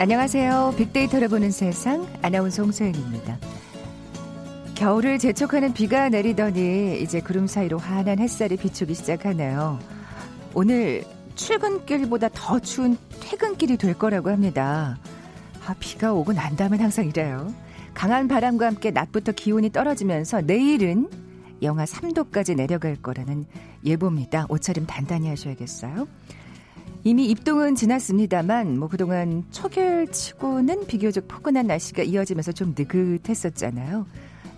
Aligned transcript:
안녕하세요. 0.00 0.74
빅데이터를 0.78 1.26
보는 1.26 1.50
세상 1.50 2.06
아나운서 2.22 2.62
홍소연입니다. 2.62 3.36
겨울을 4.76 5.18
재촉하는 5.18 5.74
비가 5.74 6.08
내리더니 6.08 7.02
이제 7.02 7.20
구름 7.20 7.48
사이로 7.48 7.78
환한 7.78 8.20
햇살이 8.20 8.56
비추기 8.56 8.94
시작하네요. 8.94 9.80
오늘 10.54 11.02
출근길보다 11.34 12.28
더 12.32 12.60
추운 12.60 12.96
퇴근길이 13.18 13.76
될 13.76 13.94
거라고 13.94 14.30
합니다. 14.30 14.96
아, 15.66 15.74
비가 15.80 16.12
오고 16.12 16.32
난 16.32 16.54
다음엔 16.54 16.80
항상 16.80 17.06
이래요. 17.06 17.52
강한 17.92 18.28
바람과 18.28 18.66
함께 18.66 18.92
낮부터 18.92 19.32
기온이 19.32 19.70
떨어지면서 19.70 20.42
내일은 20.42 21.08
영하 21.60 21.84
3도까지 21.84 22.54
내려갈 22.54 22.94
거라는 22.94 23.46
예보입니다. 23.84 24.46
옷차림 24.48 24.86
단단히 24.86 25.28
하셔야겠어요. 25.28 26.06
이미 27.08 27.24
입동은 27.30 27.74
지났습니다만 27.74 28.78
뭐 28.78 28.86
그동안 28.86 29.42
초결치고는 29.50 30.86
비교적 30.86 31.26
포근한 31.26 31.66
날씨가 31.66 32.02
이어지면서 32.02 32.52
좀 32.52 32.74
느긋했었잖아요. 32.76 34.04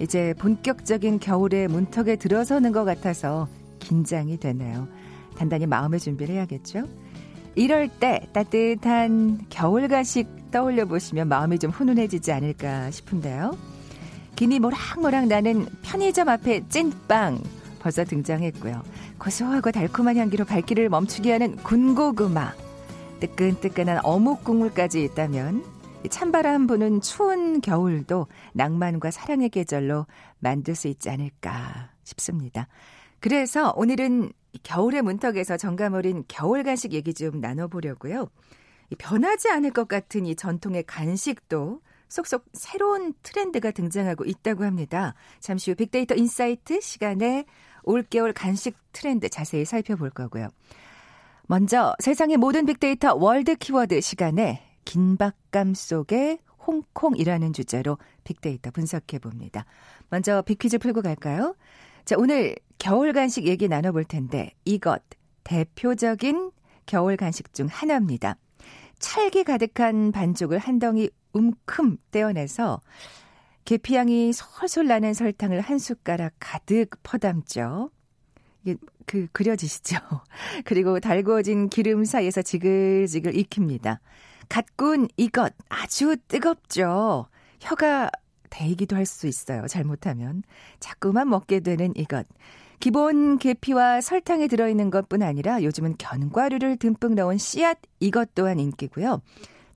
이제 0.01 0.35
본격적인 0.37 1.21
겨울의 1.21 1.69
문턱에 1.69 2.17
들어서는 2.17 2.73
것 2.73 2.83
같아서 2.85 3.47
긴장이 3.79 4.41
되네요. 4.41 4.89
단단히 5.37 5.67
마음의 5.67 6.01
준비를 6.01 6.35
해야겠죠. 6.35 6.89
이럴 7.55 7.87
때 7.87 8.27
따뜻한 8.33 9.47
겨울 9.49 9.87
가식 9.87 10.51
떠올려 10.51 10.87
보시면 10.87 11.29
마음이 11.29 11.61
좀 11.61 11.71
훈훈해지지 11.71 12.33
않을까 12.33 12.91
싶은데요. 12.91 13.57
기니 14.35 14.59
모락모락 14.59 15.29
나는 15.29 15.67
편의점 15.83 16.29
앞에 16.29 16.65
찐빵 16.69 17.39
벌써 17.81 18.05
등장했고요. 18.05 18.83
고소하고 19.19 19.73
달콤한 19.73 20.17
향기로 20.17 20.45
발길을 20.45 20.89
멈추게 20.89 21.33
하는 21.33 21.57
군고구마, 21.57 22.55
뜨끈뜨끈한 23.21 24.01
어묵 24.05 24.45
국물까지 24.45 25.03
있다면 25.05 25.65
찬바람 26.09 26.67
부는 26.67 27.01
추운 27.01 27.61
겨울도 27.61 28.27
낭만과 28.55 29.11
사랑의 29.11 29.51
계절로 29.51 30.07
만들 30.39 30.75
수 30.75 30.89
있지 30.89 31.11
않을까 31.11 31.91
싶습니다. 32.05 32.69
그래서 33.21 33.73
오늘은 33.77 34.33
겨울의 34.63 35.03
문턱에서 35.03 35.57
정감 35.57 35.95
어린 35.95 36.25
겨울 36.27 36.63
간식 36.63 36.93
얘기 36.93 37.13
좀 37.13 37.41
나눠보려고요. 37.41 38.29
변하지 38.99 39.51
않을 39.51 39.71
것 39.73 39.87
같은 39.89 40.27
이 40.27 40.35
전통의 40.35 40.85
간식도 40.85 41.81
속속 42.09 42.45
새로운 42.55 43.15
트렌드가 43.23 43.71
등장하고 43.71 44.25
있다고 44.25 44.65
합니다. 44.65 45.15
잠시 45.39 45.71
후 45.71 45.77
빅데이터 45.77 46.17
인사이트 46.17 46.81
시간에 46.81 47.45
올겨울 47.91 48.33
간식 48.33 48.77
트렌드 48.93 49.29
자세히 49.29 49.65
살펴볼 49.65 50.11
거고요. 50.11 50.49
먼저 51.47 51.95
세상의 51.99 52.37
모든 52.37 52.65
빅데이터 52.65 53.15
월드 53.15 53.57
키워드 53.57 54.01
시간에 54.01 54.63
긴박감 54.85 55.75
속의 55.75 56.39
홍콩이라는 56.67 57.53
주제로 57.53 57.99
빅데이터 58.25 58.71
분석해 58.71 59.19
봅니다. 59.19 59.65
먼저 60.09 60.43
빅퀴즈 60.43 60.79
풀고 60.79 61.03
갈까요? 61.03 61.57
자, 62.05 62.15
오늘 62.19 62.55
겨울 62.79 63.13
간식 63.13 63.47
얘기 63.47 63.69
나눠볼 63.69 64.05
텐데 64.05 64.53
이것 64.65 65.03
대표적인 65.45 66.53
겨울 66.87 67.17
간식 67.17 67.53
중 67.53 67.67
하나입니다. 67.67 68.37
찰기 68.99 69.45
가득한 69.45 70.13
반죽을 70.13 70.59
한 70.59 70.79
덩이 70.79 71.09
움큼 71.33 71.97
떼어내서 72.11 72.81
계피향이 73.65 74.33
솔솔 74.33 74.87
나는 74.87 75.15
설탕을 75.15 75.61
한 75.61 75.79
숟가락 75.79 76.33
가득 76.39 76.91
퍼담죠. 77.03 77.91
그 79.07 79.27
그려지시죠? 79.33 79.97
그리고 80.65 81.01
달구어진 81.01 81.69
기름 81.69 82.05
사이에서 82.05 82.43
지글지글 82.43 83.37
익힙니다. 83.37 84.01
갓 84.49 84.77
구운 84.77 85.09
이것 85.17 85.53
아주 85.69 86.17
뜨겁죠. 86.29 87.27
혀가 87.61 88.11
데이기도 88.51 88.97
할 88.97 89.07
수 89.07 89.27
있어요. 89.27 89.67
잘못하면 89.69 90.43
자꾸만 90.81 91.29
먹게 91.29 91.61
되는 91.61 91.93
이것. 91.97 92.27
기본 92.81 93.39
계피와 93.39 94.01
설탕에 94.01 94.49
들어있는 94.49 94.91
것뿐 94.91 95.23
아니라 95.23 95.63
요즘은 95.63 95.97
견과류를 95.99 96.79
듬뿍 96.79 97.15
넣은 97.15 97.39
씨앗 97.39 97.79
이것 98.01 98.35
또한 98.35 98.59
인기고요. 98.59 99.21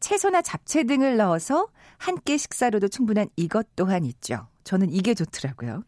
채소나 0.04 0.42
잡채 0.42 0.84
등을 0.84 1.16
넣어서 1.16 1.68
한 1.96 2.16
끼 2.24 2.36
식사로도 2.36 2.88
충분한 2.88 3.28
이것 3.36 3.66
또한 3.74 4.04
있죠. 4.04 4.48
저는 4.64 4.90
이게 4.90 5.14
좋더라고요. 5.14 5.82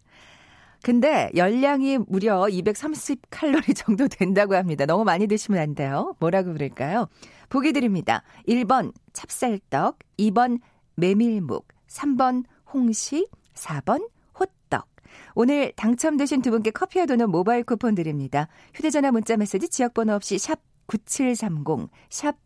근데 0.83 1.31
열량이 1.35 1.99
무려 1.99 2.43
230칼로리 2.45 3.75
정도 3.77 4.09
된다고 4.09 4.55
합니다. 4.55 4.87
너무 4.87 5.05
많이 5.05 5.27
드시면 5.27 5.61
안 5.61 5.75
돼요. 5.75 6.15
뭐라고 6.19 6.55
그럴까요? 6.55 7.09
보기 7.51 7.73
드립니다. 7.73 8.23
1번 8.49 8.93
찹쌀떡, 9.13 9.99
2번 10.19 10.61
메밀묵, 10.95 11.69
3번 11.89 12.45
홍시, 12.73 13.29
4번 13.55 14.09
호떡. 14.39 14.87
오늘 15.35 15.73
당첨되신 15.77 16.41
두 16.41 16.51
분께 16.51 16.71
커피와 16.71 17.05
도넛 17.05 17.29
모바일 17.29 17.65
쿠폰 17.65 17.95
드립니다. 17.95 18.49
휴대전화 18.75 19.13
문자 19.13 19.37
메시지 19.37 19.69
지역번호 19.69 20.15
없이 20.15 20.39
샵 20.39 20.61
9730, 20.87 21.91
샵 22.09 22.46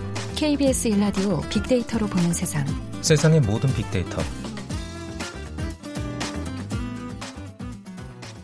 KBS 0.41 0.87
일라디오 0.87 1.39
빅데이터로 1.51 2.07
보는 2.07 2.33
세상. 2.33 2.65
세상의 3.01 3.41
모든 3.41 3.71
빅데이터. 3.75 4.19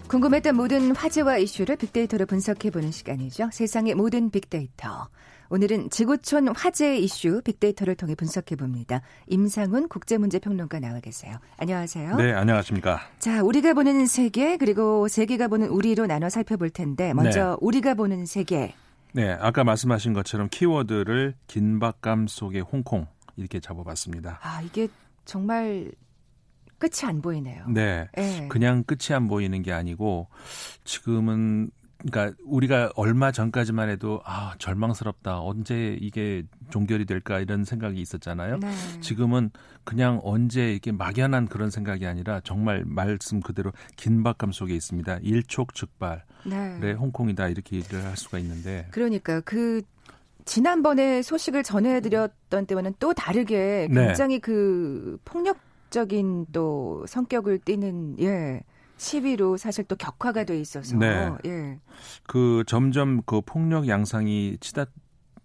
궁금했던 0.07 0.55
모든 0.55 0.95
화제와 0.95 1.39
이슈를 1.39 1.75
빅데이터로 1.75 2.27
분석해 2.27 2.69
보는 2.69 2.91
시간이죠. 2.91 3.49
세상의 3.51 3.95
모든 3.95 4.29
빅데이터. 4.29 5.09
오늘은 5.49 5.89
지구촌 5.89 6.49
화제 6.49 6.99
이슈 6.99 7.41
빅데이터를 7.43 7.95
통해 7.95 8.13
분석해 8.13 8.55
봅니다. 8.55 9.01
임상훈 9.25 9.87
국제문제평론가 9.87 10.79
나와 10.79 10.99
계세요. 10.99 11.39
안녕하세요. 11.57 12.15
네, 12.17 12.31
안녕하십니까. 12.31 12.99
자, 13.17 13.41
우리가 13.41 13.73
보는 13.73 14.05
세계 14.05 14.57
그리고 14.57 15.07
세계가 15.07 15.47
보는 15.47 15.69
우리로 15.69 16.05
나눠 16.05 16.29
살펴볼 16.29 16.69
텐데 16.69 17.15
먼저 17.15 17.49
네. 17.49 17.55
우리가 17.59 17.95
보는 17.95 18.27
세계. 18.27 18.75
네, 19.17 19.31
아까 19.31 19.63
말씀하신 19.63 20.13
것처럼 20.13 20.47
키워드를 20.47 21.33
긴박감 21.47 22.27
속의 22.27 22.61
홍콩 22.61 23.07
이렇게 23.35 23.59
잡아봤습니다. 23.59 24.37
아, 24.43 24.61
이게 24.61 24.87
정말 25.25 25.91
끝이 26.77 27.03
안 27.03 27.19
보이네요. 27.19 27.65
네. 27.67 28.07
네. 28.15 28.47
그냥 28.47 28.83
끝이 28.83 29.15
안 29.15 29.27
보이는 29.27 29.59
게 29.63 29.73
아니고 29.73 30.27
지금은 30.83 31.71
그러니까 31.99 32.35
우리가 32.45 32.91
얼마 32.95 33.31
전까지만 33.31 33.89
해도 33.89 34.21
아 34.23 34.53
절망스럽다 34.59 35.41
언제 35.41 35.97
이게 35.99 36.43
종결이 36.69 37.05
될까 37.05 37.39
이런 37.39 37.63
생각이 37.63 37.99
있었잖아요. 37.99 38.59
네. 38.59 38.71
지금은 39.01 39.49
그냥 39.83 40.19
언제 40.23 40.73
이게 40.73 40.91
막연한 40.91 41.47
그런 41.47 41.69
생각이 41.69 42.05
아니라 42.05 42.39
정말 42.43 42.83
말씀 42.85 43.39
그대로 43.41 43.71
긴박감 43.95 44.51
속에 44.51 44.75
있습니다. 44.75 45.19
일촉즉발의 45.23 46.21
네. 46.45 46.91
홍콩이다 46.93 47.47
이렇게 47.47 47.77
얘기를 47.77 48.03
할 48.05 48.15
수가 48.15 48.37
있는데. 48.39 48.87
그러니까 48.91 49.41
그 49.41 49.81
지난번에 50.45 51.21
소식을 51.21 51.63
전해드렸던 51.63 52.67
때와는 52.67 52.93
또 52.99 53.13
다르게 53.13 53.87
네. 53.91 54.07
굉장히 54.07 54.35
네. 54.35 54.39
그 54.39 55.17
폭력적인 55.25 56.47
또 56.51 57.05
성격을 57.07 57.59
띠는 57.59 58.19
예. 58.21 58.61
시위로 58.97 59.57
사실 59.57 59.85
또 59.85 59.95
격화가 59.95 60.43
돼 60.43 60.59
있어서 60.59 60.97
네. 60.97 61.31
예. 61.45 61.79
그 62.27 62.63
점점 62.67 63.21
그 63.25 63.41
폭력 63.41 63.87
양상이 63.87 64.57
치닫 64.59 64.89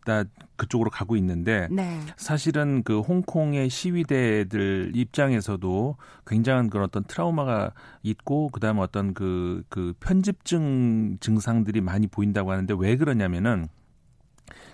다 0.04 0.24
그쪽으로 0.56 0.90
가고 0.90 1.14
있는데 1.16 1.68
네. 1.70 2.00
사실은 2.16 2.82
그 2.82 3.00
홍콩의 3.00 3.70
시위대들 3.70 4.92
입장에서도 4.94 5.96
굉장한 6.26 6.70
그런 6.70 6.86
어떤 6.86 7.04
트라우마가 7.04 7.72
있고 8.02 8.48
그다음에 8.48 8.80
어떤 8.80 9.14
그그 9.14 9.62
그 9.68 9.94
편집증 10.00 11.18
증상들이 11.20 11.80
많이 11.80 12.08
보인다고 12.08 12.50
하는데 12.50 12.74
왜 12.76 12.96
그러냐면은 12.96 13.68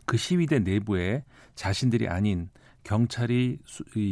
그 0.07 0.17
시위대 0.17 0.61
내부에 0.61 1.25
자신들이 1.55 2.09
아닌 2.09 2.49
경찰이 2.89 3.59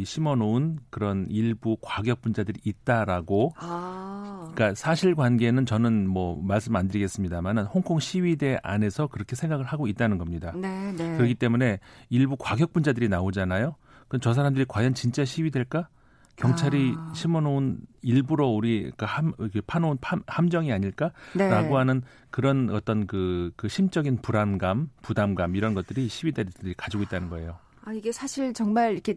심어놓은 0.05 0.77
그런 0.91 1.25
일부 1.31 1.77
과격 1.81 2.21
분자들이 2.21 2.59
있다라고. 2.63 3.53
아. 3.57 4.51
그러니까 4.53 4.75
사실관계는 4.75 5.65
저는 5.65 6.07
뭐 6.07 6.39
말씀 6.43 6.75
안 6.75 6.87
드리겠습니다만은 6.87 7.63
홍콩 7.63 7.99
시위대 7.99 8.59
안에서 8.61 9.07
그렇게 9.07 9.35
생각을 9.35 9.65
하고 9.65 9.87
있다는 9.87 10.19
겁니다. 10.19 10.53
네, 10.55 10.93
네. 10.95 11.17
그렇기 11.17 11.33
때문에 11.33 11.79
일부 12.11 12.35
과격 12.37 12.71
분자들이 12.71 13.09
나오잖아요. 13.09 13.73
그럼 14.09 14.21
저 14.21 14.33
사람들이 14.33 14.65
과연 14.67 14.93
진짜 14.93 15.25
시위될까? 15.25 15.89
경찰이 16.35 16.93
아. 16.95 17.13
심어놓은 17.15 17.79
일부러 18.03 18.45
우리 18.45 18.81
그러니까 18.81 19.07
함, 19.07 19.33
파놓은 19.65 19.97
함, 20.03 20.21
함정이 20.27 20.71
아닐까라고 20.71 21.15
네. 21.35 21.49
하는 21.49 22.03
그런 22.29 22.69
어떤 22.69 23.07
그, 23.07 23.51
그 23.55 23.69
심적인 23.69 24.21
불안감, 24.21 24.91
부담감 25.01 25.55
이런 25.55 25.73
것들이 25.73 26.07
시위대들이 26.07 26.75
가지고 26.75 27.01
있다는 27.01 27.31
거예요. 27.31 27.57
아 27.87 27.93
이게 27.93 28.11
사실 28.11 28.53
정말 28.53 28.91
이렇게 28.91 29.15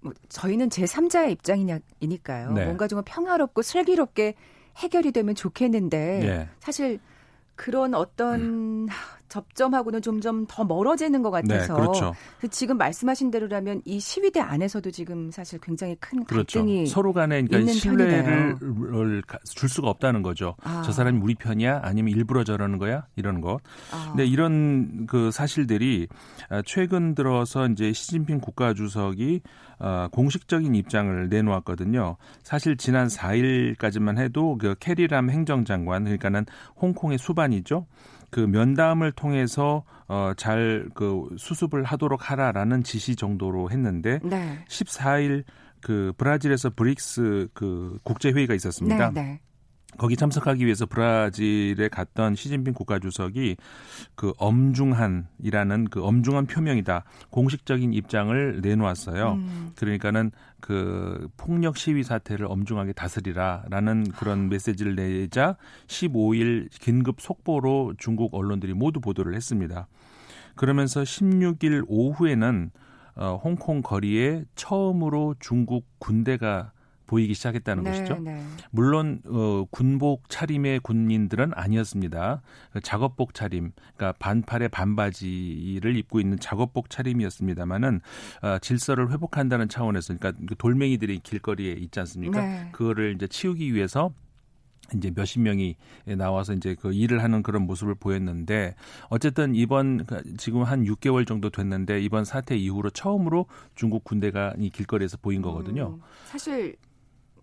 뭐 0.00 0.12
저희는 0.28 0.68
제 0.68 0.84
3자의 0.84 1.32
입장이니까요. 1.32 2.52
네. 2.52 2.64
뭔가 2.66 2.86
좀 2.86 3.00
평화롭고 3.02 3.62
슬기롭게 3.62 4.34
해결이 4.76 5.12
되면 5.12 5.34
좋겠는데 5.34 6.18
네. 6.18 6.48
사실 6.60 7.00
그런 7.54 7.94
어떤 7.94 8.40
음. 8.40 8.86
접점하고는 9.32 10.02
점점 10.02 10.44
더 10.46 10.62
멀어지는 10.62 11.22
것 11.22 11.30
같아서 11.30 11.72
네, 11.72 11.80
그렇죠. 11.80 12.12
지금 12.50 12.76
말씀하신 12.76 13.30
대로라면 13.30 13.80
이 13.86 13.98
시위대 13.98 14.40
안에서도 14.40 14.90
지금 14.90 15.30
사실 15.30 15.58
굉장히 15.58 15.96
큰 16.00 16.22
그렇죠. 16.24 16.58
갈등이. 16.58 16.86
서로 16.86 17.14
간에 17.14 17.40
그러니까 17.42 17.72
신뢰를 17.72 19.22
줄 19.44 19.70
수가 19.70 19.88
없다는 19.88 20.22
거죠. 20.22 20.54
아. 20.62 20.82
저 20.84 20.92
사람이 20.92 21.18
우리 21.22 21.34
편이야 21.34 21.80
아니면 21.82 22.12
일부러 22.14 22.44
저러는 22.44 22.76
거야 22.76 23.06
이런 23.16 23.40
것. 23.40 23.60
아. 23.90 24.08
근데 24.08 24.26
이런 24.26 25.06
그 25.06 25.30
사실들이 25.30 26.08
아, 26.50 26.60
최근 26.66 27.14
들어서 27.14 27.66
이제 27.68 27.90
시진핑 27.94 28.40
국가주석이 28.40 29.40
어, 29.78 30.08
공식적인 30.12 30.74
입장을 30.74 31.28
내놓았거든요. 31.30 32.16
사실 32.42 32.76
지난 32.76 33.08
4일까지만 33.08 34.18
해도 34.18 34.58
그 34.58 34.74
캐리람 34.78 35.30
행정장관 35.30 36.04
그러니까는 36.04 36.44
홍콩의 36.80 37.16
수반이죠. 37.16 37.86
그 38.32 38.40
면담을 38.40 39.12
통해서 39.12 39.84
어, 40.08 40.32
잘 40.36 40.88
그 40.94 41.28
수습을 41.36 41.84
하도록 41.84 42.30
하라라는 42.30 42.82
지시 42.82 43.14
정도로 43.14 43.70
했는데 43.70 44.18
네. 44.24 44.64
14일 44.68 45.44
그 45.80 46.12
브라질에서 46.16 46.70
브릭스 46.70 47.48
그 47.54 47.98
국제 48.02 48.30
회의가 48.30 48.54
있었습니다. 48.54 49.10
네, 49.10 49.22
네. 49.22 49.40
거기 49.98 50.16
참석하기 50.16 50.64
위해서 50.64 50.86
브라질에 50.86 51.88
갔던 51.88 52.34
시진핑 52.34 52.72
국가주석이 52.72 53.56
그 54.14 54.32
엄중한이라는 54.38 55.88
그 55.90 56.02
엄중한 56.02 56.46
표명이다 56.46 57.04
공식적인 57.30 57.92
입장을 57.92 58.60
내놓았어요. 58.62 59.32
음. 59.32 59.72
그러니까는 59.76 60.30
그 60.60 61.28
폭력 61.36 61.76
시위 61.76 62.02
사태를 62.02 62.46
엄중하게 62.46 62.92
다스리라라는 62.92 64.12
그런 64.12 64.48
메시지를 64.48 64.94
내자 64.94 65.56
15일 65.88 66.68
긴급 66.80 67.20
속보로 67.20 67.94
중국 67.98 68.34
언론들이 68.34 68.72
모두 68.72 69.00
보도를 69.00 69.34
했습니다. 69.34 69.88
그러면서 70.54 71.02
16일 71.02 71.84
오후에는 71.88 72.70
어, 73.14 73.38
홍콩 73.42 73.82
거리에 73.82 74.44
처음으로 74.54 75.34
중국 75.38 75.84
군대가 75.98 76.72
보이기 77.12 77.34
시작했다는 77.34 77.84
네, 77.84 77.90
것이죠. 77.90 78.18
네. 78.20 78.42
물론 78.70 79.20
어, 79.26 79.66
군복 79.70 80.30
차림의 80.30 80.80
군인들은 80.80 81.52
아니었습니다. 81.54 82.40
그 82.72 82.80
작업복 82.80 83.34
차림, 83.34 83.72
그러니까 83.96 84.18
반팔의 84.18 84.70
반바지를 84.70 85.94
입고 85.96 86.20
있는 86.20 86.38
작업복 86.40 86.88
차림이었습니다만은 86.88 88.00
어, 88.40 88.58
질서를 88.60 89.12
회복한다는 89.12 89.68
차원에서, 89.68 90.16
그러니까 90.16 90.42
그 90.48 90.54
돌멩이들이 90.56 91.18
길거리에 91.18 91.72
있지 91.72 92.00
않습니까? 92.00 92.40
네. 92.40 92.68
그거를 92.72 93.14
이제 93.14 93.26
치우기 93.26 93.74
위해서 93.74 94.14
이제 94.96 95.10
몇십 95.14 95.42
명이 95.42 95.76
나와서 96.16 96.54
이제 96.54 96.74
그 96.78 96.92
일을 96.92 97.22
하는 97.22 97.42
그런 97.42 97.62
모습을 97.62 97.94
보였는데 97.94 98.74
어쨌든 99.08 99.54
이번 99.54 100.04
그 100.04 100.22
지금 100.36 100.62
한 100.62 100.84
6개월 100.84 101.26
정도 101.26 101.50
됐는데 101.50 102.00
이번 102.00 102.24
사태 102.24 102.56
이후로 102.56 102.90
처음으로 102.90 103.46
중국 103.74 104.04
군대가 104.04 104.54
이 104.58 104.70
길거리에서 104.70 105.16
보인 105.18 105.40
거거든요. 105.40 105.94
음, 105.94 106.00
사실 106.26 106.76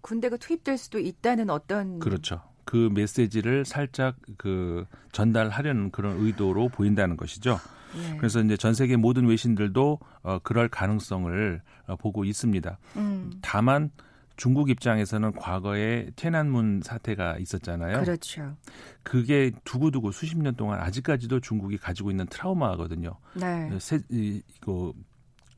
군대가 0.02 0.38
투입될 0.38 0.78
수도 0.78 1.00
있다는 1.00 1.50
어떤 1.50 2.00
그렇죠. 2.00 2.42
그 2.66 2.90
메시지를 2.94 3.66
살짝 3.66 4.16
그 4.38 4.86
전달하려는 5.12 5.92
그런 5.92 6.18
의도로 6.18 6.70
보인다는 6.70 7.18
것이죠. 7.18 7.60
네. 7.96 8.18
그래서 8.18 8.42
이제 8.42 8.56
전 8.56 8.74
세계 8.74 8.96
모든 8.96 9.26
외신들도 9.26 10.00
어 10.22 10.40
그럴 10.44 10.68
가능성을 10.68 11.62
어, 11.88 11.96
보고 11.96 12.24
있습니다. 12.26 12.78
음. 12.98 13.32
다만 13.42 13.90
중국 14.38 14.70
입장에서는 14.70 15.34
과거에 15.34 16.12
테난문 16.16 16.82
사태가 16.84 17.40
있었잖아요. 17.40 18.00
그렇죠. 18.02 18.56
그게 19.04 19.52
두고두고 19.66 20.12
수십 20.12 20.38
년 20.38 20.56
동안 20.56 20.80
아직까지도 20.80 21.42
중국이 21.42 21.78
가지고 21.78 22.10
있는 22.10 22.26
트라우마거든요. 22.28 23.18
네. 23.36 23.70
세, 23.80 24.00
이거 24.10 24.94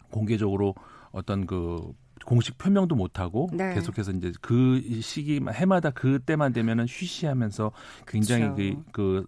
공개적으로 0.09 0.73
어떤 1.11 1.45
그 1.45 1.93
공식 2.25 2.57
표명도 2.57 2.95
못 2.95 3.19
하고 3.19 3.49
네. 3.53 3.73
계속해서 3.73 4.11
이제 4.11 4.31
그 4.41 4.81
시기 5.01 5.41
해마다 5.51 5.89
그때만 5.91 6.53
되면은 6.53 6.87
쉬쉬하면서 6.87 7.71
굉장히 8.07 8.53
그렇죠. 8.55 8.83
그, 8.91 9.25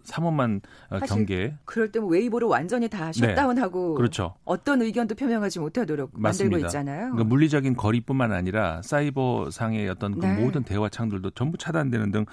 어, 0.90 1.00
경계 1.00 1.54
그럴 1.64 1.90
때뭐 1.90 2.08
웨이보를 2.08 2.48
완전히 2.48 2.88
다 2.88 3.12
네. 3.12 3.28
셧다운하고 3.28 3.94
네. 3.94 3.96
그렇죠. 3.96 4.34
어떤 4.44 4.82
의견도 4.82 5.14
표명하지 5.14 5.60
못하도록 5.60 6.10
맞습니다. 6.14 6.56
만들고 6.56 6.66
있잖아요. 6.66 7.10
그러니까 7.10 7.24
물리적인 7.24 7.76
거리뿐만 7.76 8.32
아니라 8.32 8.80
사이버 8.82 9.50
상의 9.50 9.88
어떤 9.88 10.18
그 10.18 10.26
네. 10.26 10.34
모든 10.34 10.62
대화 10.62 10.88
창들도 10.88 11.30
전부 11.30 11.58
차단되는 11.58 12.10
등 12.10 12.26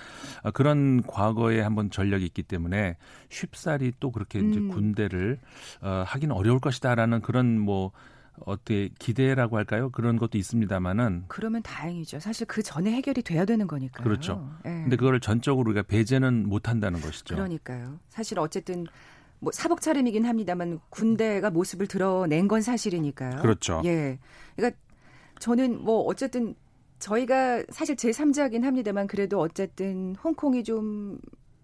어, 0.43 0.51
그런 0.51 1.01
과거에 1.03 1.61
한번 1.61 1.89
전력이 1.89 2.25
있기 2.25 2.43
때문에 2.43 2.97
쉽사리 3.29 3.93
또 3.99 4.11
그렇게 4.11 4.39
음. 4.39 4.49
이제 4.49 4.59
군대를 4.59 5.39
어, 5.81 6.03
하기는 6.05 6.35
어려울 6.35 6.59
것이다라는 6.59 7.21
그런 7.21 7.59
뭐 7.59 7.91
어떻게 8.45 8.89
기대라고 8.99 9.57
할까요? 9.57 9.89
그런 9.91 10.17
것도 10.17 10.37
있습니다만은 10.37 11.25
그러면 11.27 11.61
다행이죠. 11.61 12.19
사실 12.19 12.47
그 12.47 12.63
전에 12.63 12.91
해결이 12.91 13.21
돼야 13.21 13.45
되는 13.45 13.67
거니까요. 13.67 14.03
그렇죠. 14.03 14.49
예. 14.65 14.69
근데 14.69 14.95
그걸 14.95 15.19
전적으로 15.19 15.69
우리가 15.69 15.83
배제는 15.83 16.47
못 16.47 16.69
한다는 16.69 17.01
것이죠. 17.01 17.35
그러니까요. 17.35 17.99
사실 18.09 18.39
어쨌든 18.39 18.85
뭐 19.39 19.51
사복 19.51 19.81
차림이긴 19.81 20.25
합니다만 20.25 20.79
군대가 20.89 21.49
모습을 21.49 21.87
드러낸 21.87 22.47
건 22.47 22.61
사실이니까요. 22.61 23.41
그렇죠. 23.41 23.81
예. 23.85 24.19
그러니까 24.55 24.79
저는 25.39 25.83
뭐 25.83 26.01
어쨌든 26.01 26.55
저희가 26.99 27.63
사실 27.69 27.95
제3자긴 27.95 28.61
합니다만 28.61 29.07
그래도 29.07 29.39
어쨌든 29.39 30.15
홍콩이 30.23 30.63
좀 30.63 31.19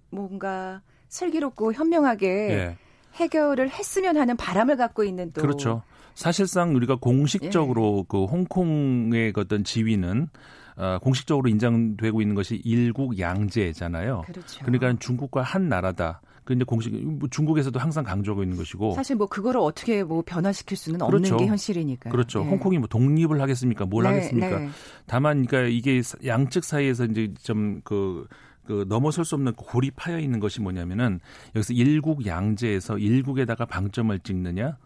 뭔가 0.09 0.81
슬기롭고 1.09 1.73
현명하게 1.73 2.27
예. 2.27 2.77
해결을 3.13 3.69
했으면 3.69 4.17
하는 4.17 4.35
바람을 4.35 4.77
갖고 4.77 5.03
있는 5.03 5.31
또 5.33 5.41
그렇죠. 5.41 5.83
사실상 6.17 6.75
우리가 6.75 6.95
공식적으로 6.95 7.99
예. 7.99 8.05
그 8.07 8.25
홍콩의 8.25 9.33
어떤 9.35 9.63
지위는 9.63 10.29
어, 10.75 10.97
공식적으로 10.99 11.47
인정되고 11.47 12.21
있는 12.21 12.33
것이 12.33 12.59
일국 12.65 13.19
양제잖아요. 13.19 14.23
그렇죠. 14.25 14.65
그러니까 14.65 14.95
중국과 14.97 15.43
한 15.43 15.69
나라다. 15.69 16.21
그 16.43 16.55
이제 16.55 16.63
공식 16.63 16.91
뭐 17.05 17.29
중국에서도 17.29 17.77
항상 17.79 18.03
강조하고 18.03 18.41
있는 18.41 18.57
것이고 18.57 18.93
사실 18.93 19.15
뭐 19.15 19.27
그거를 19.27 19.59
어떻게 19.59 20.03
뭐 20.03 20.23
변화시킬 20.25 20.75
수는 20.75 21.05
그렇죠. 21.05 21.35
없는 21.35 21.37
게 21.37 21.51
현실이니까 21.51 22.09
그렇죠. 22.09 22.41
네. 22.41 22.49
홍콩이 22.49 22.79
뭐 22.79 22.87
독립을 22.87 23.39
하겠습니까? 23.39 23.85
뭘 23.85 24.03
네, 24.03 24.09
하겠습니까? 24.09 24.59
네. 24.59 24.69
다만 25.05 25.45
그러니까 25.45 25.69
이게 25.69 26.01
양측 26.25 26.63
사이에서 26.63 27.05
이제 27.05 27.31
좀그 27.43 28.25
그 28.65 28.85
넘어설 28.87 29.23
수 29.23 29.35
없는 29.35 29.53
골이 29.53 29.91
파여 29.91 30.17
있는 30.19 30.39
것이 30.39 30.61
뭐냐면은 30.61 31.19
여기서 31.55 31.73
일국 31.73 32.25
양제에서 32.25 32.97
일국에다가 32.97 33.65
방점을 33.65 34.17
찍느냐 34.19 34.77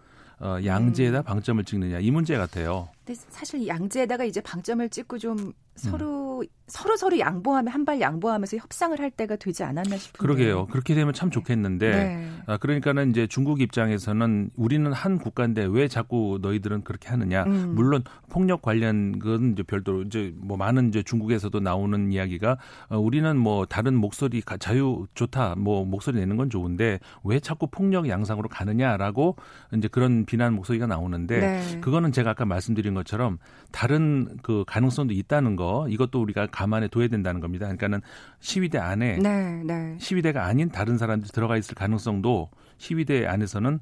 어, 0.42 0.58
양지에다 0.66 1.20
음. 1.20 1.24
방점을 1.24 1.64
찍느냐 1.64 2.00
이 2.00 2.10
문제 2.10 2.36
같아요. 2.36 2.90
근데 3.06 3.20
사실 3.30 3.68
양지에다가 3.68 4.24
이제 4.24 4.42
방점을 4.42 4.90
찍고 4.90 5.20
좀 5.20 5.54
서로 5.76 6.40
음. 6.42 6.48
서로 6.72 6.96
서로 6.96 7.20
양보하면 7.20 7.72
한 7.72 7.82
발 7.82 8.00
양보하면서 8.00 8.58
협상을 8.58 9.00
할 9.00 9.10
때가 9.10 9.36
되지 9.38 9.64
않았나 9.64 9.98
싶은데. 9.98 10.20
그러게요. 10.20 10.68
그렇게 10.68 10.94
되면 10.94 11.14
참 11.14 11.32
좋겠는데. 11.32 11.92
네. 11.92 12.30
아, 12.46 12.58
그러니까는 12.58 13.10
이제 13.10 13.26
중국 13.26 13.60
입장에서는 13.60 14.52
우리는 14.56 14.94
한 14.94 15.18
국가인데 15.18 15.66
왜 15.66 15.88
자꾸 15.88 16.38
너희들은 16.42 16.84
그렇게 16.84 17.10
하느냐. 17.10 17.44
음. 17.44 17.74
물론 17.76 18.04
폭력 18.30 18.62
관련 18.62 19.18
건 19.20 19.54
이제 19.54 19.64
별도로 19.64 20.04
이제 20.04 20.32
뭐 20.38 20.58
많은 20.58 20.90
이제 20.90 21.02
중국에서도 21.02 21.60
나오는 21.60 22.12
이야기가 22.12 22.58
어, 22.90 22.98
우리는 23.00 23.36
뭐 23.36 23.66
다른 23.66 23.96
목소리 23.96 24.44
자유 24.60 25.08
좋다. 25.16 25.56
뭐 25.58 25.84
목소리 25.84 26.20
내는 26.20 26.38
건 26.38 26.50
좋은데 26.52 27.00
왜 27.24 27.40
자꾸 27.40 27.68
폭력 27.68 28.08
양상으로 28.08 28.48
가느냐라고 28.48 29.36
이제 29.76 29.88
그런 29.88 30.26
비난 30.26 30.54
목소리가 30.54 30.86
나오는데 30.86 31.40
네. 31.40 31.80
그거는 31.82 32.12
제가 32.12 32.30
아까 32.32 32.46
말씀드린 32.46 32.94
것처럼 32.94 33.40
다른 33.72 34.38
그 34.44 34.64
가능성도 34.68 35.14
있다는 35.14 35.56
거 35.56 35.88
이것도 35.90 36.22
우리가 36.22 36.48
감안해 36.62 36.90
둬야 36.90 37.08
된다는 37.08 37.42
겁니다. 37.42 37.66
그러니까는 37.66 38.02
시위대 38.40 38.78
안에 38.78 39.18
네, 39.18 39.64
네. 39.64 39.98
시위대가 40.00 40.46
아닌 40.46 40.70
다른 40.70 40.98
사람들이 40.98 41.32
들어가 41.32 41.58
있을 41.58 41.74
가능성도 41.76 42.50
시위대 42.78 43.26
안에서는 43.26 43.80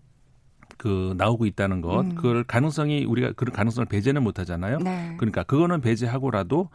그 0.77 1.13
나오고 1.17 1.45
있다는 1.45 1.81
것, 1.81 2.01
음. 2.01 2.15
그걸 2.15 2.43
가능성이 2.43 3.05
우리가 3.05 3.33
그런 3.33 3.53
가능성을 3.53 3.85
배제는 3.87 4.23
못 4.23 4.39
하잖아요. 4.39 4.77
네. 4.79 5.15
그러니까 5.17 5.43
그거는 5.43 5.81
배제하고라도 5.81 6.69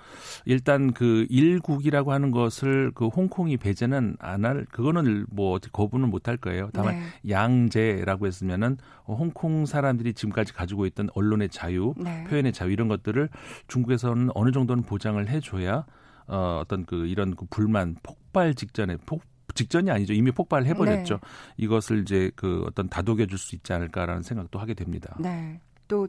일단 0.44 0.92
그 0.92 1.26
일국이라고 1.30 2.12
하는 2.12 2.30
것을 2.30 2.92
그 2.94 3.06
홍콩이 3.06 3.56
배제는 3.56 4.16
안 4.20 4.44
할 4.44 4.66
그거는 4.70 5.26
뭐 5.30 5.52
어떻게 5.52 5.70
거부는 5.72 6.10
못 6.10 6.28
할 6.28 6.36
거예요. 6.36 6.70
다만 6.72 6.94
네. 6.94 7.30
양제라고 7.30 8.26
했으면은 8.26 8.76
홍콩 9.06 9.66
사람들이 9.66 10.14
지금까지 10.14 10.52
가지고 10.52 10.86
있던 10.86 11.08
언론의 11.14 11.48
자유, 11.50 11.94
네. 11.96 12.24
표현의 12.24 12.52
자유 12.52 12.70
이런 12.70 12.88
것들을 12.88 13.28
중국에서는 13.68 14.30
어느 14.34 14.50
정도는 14.52 14.84
보장을 14.84 15.26
해 15.28 15.40
줘야 15.40 15.84
어, 16.26 16.60
어떤 16.62 16.84
그 16.86 17.06
이런 17.06 17.36
그 17.36 17.44
불만 17.50 17.96
폭발 18.02 18.54
직전에 18.54 18.96
폭 19.06 19.22
직전이 19.54 19.90
아니죠. 19.90 20.12
이미 20.12 20.30
폭발을 20.30 20.66
해버렸죠. 20.66 21.14
네. 21.14 21.20
이것을 21.56 22.02
이제 22.02 22.30
그 22.36 22.64
어떤 22.66 22.88
다독여 22.88 23.26
줄 23.26 23.38
수 23.38 23.54
있지 23.54 23.72
않을까라는 23.72 24.22
생각도 24.22 24.58
하게 24.58 24.74
됩니다. 24.74 25.16
네. 25.18 25.60
또 25.88 26.08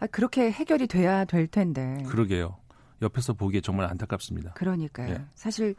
아, 0.00 0.06
그렇게 0.06 0.50
해결이 0.50 0.86
돼야 0.86 1.24
될 1.24 1.46
텐데. 1.46 2.04
그러게요. 2.08 2.56
옆에서 3.02 3.32
보기에 3.32 3.60
정말 3.60 3.86
안타깝습니다. 3.86 4.52
그러니까요. 4.54 5.10
예. 5.10 5.24
사실 5.34 5.74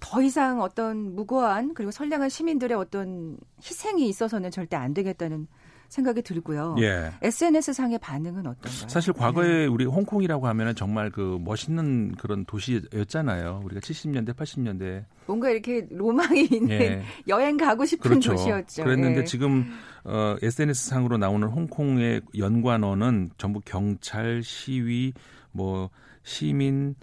더 0.00 0.20
이상 0.22 0.60
어떤 0.60 1.14
무고한 1.14 1.72
그리고 1.74 1.90
선량한 1.90 2.28
시민들의 2.28 2.76
어떤 2.76 3.36
희생이 3.62 4.08
있어서는 4.08 4.50
절대 4.50 4.76
안 4.76 4.92
되겠다는 4.92 5.46
생각이 5.94 6.22
들고요. 6.22 6.74
예. 6.80 7.12
SNS 7.22 7.72
상의 7.72 7.98
반응은 7.98 8.46
어떤가요? 8.46 8.88
사실 8.88 9.12
과거에 9.12 9.46
네. 9.48 9.66
우리 9.66 9.84
홍콩이라고 9.84 10.48
하면은 10.48 10.74
정말 10.74 11.10
그 11.10 11.38
멋있는 11.40 12.16
그런 12.16 12.44
도시였잖아요. 12.44 13.62
우리가 13.64 13.80
70년대, 13.80 14.34
80년대 14.34 15.04
뭔가 15.26 15.50
이렇게 15.50 15.86
로망이 15.90 16.48
있는 16.50 16.70
예. 16.70 17.02
여행 17.28 17.56
가고 17.56 17.84
싶은 17.84 18.10
그렇죠. 18.10 18.32
도시였죠. 18.32 18.82
그랬는데 18.82 19.20
예. 19.20 19.24
지금 19.24 19.72
어, 20.02 20.36
SNS 20.42 20.88
상으로 20.88 21.16
나오는 21.16 21.46
홍콩의 21.46 22.22
연관어는 22.36 23.30
전부 23.38 23.60
경찰, 23.64 24.42
시위, 24.42 25.12
뭐 25.52 25.90
시민, 26.24 26.96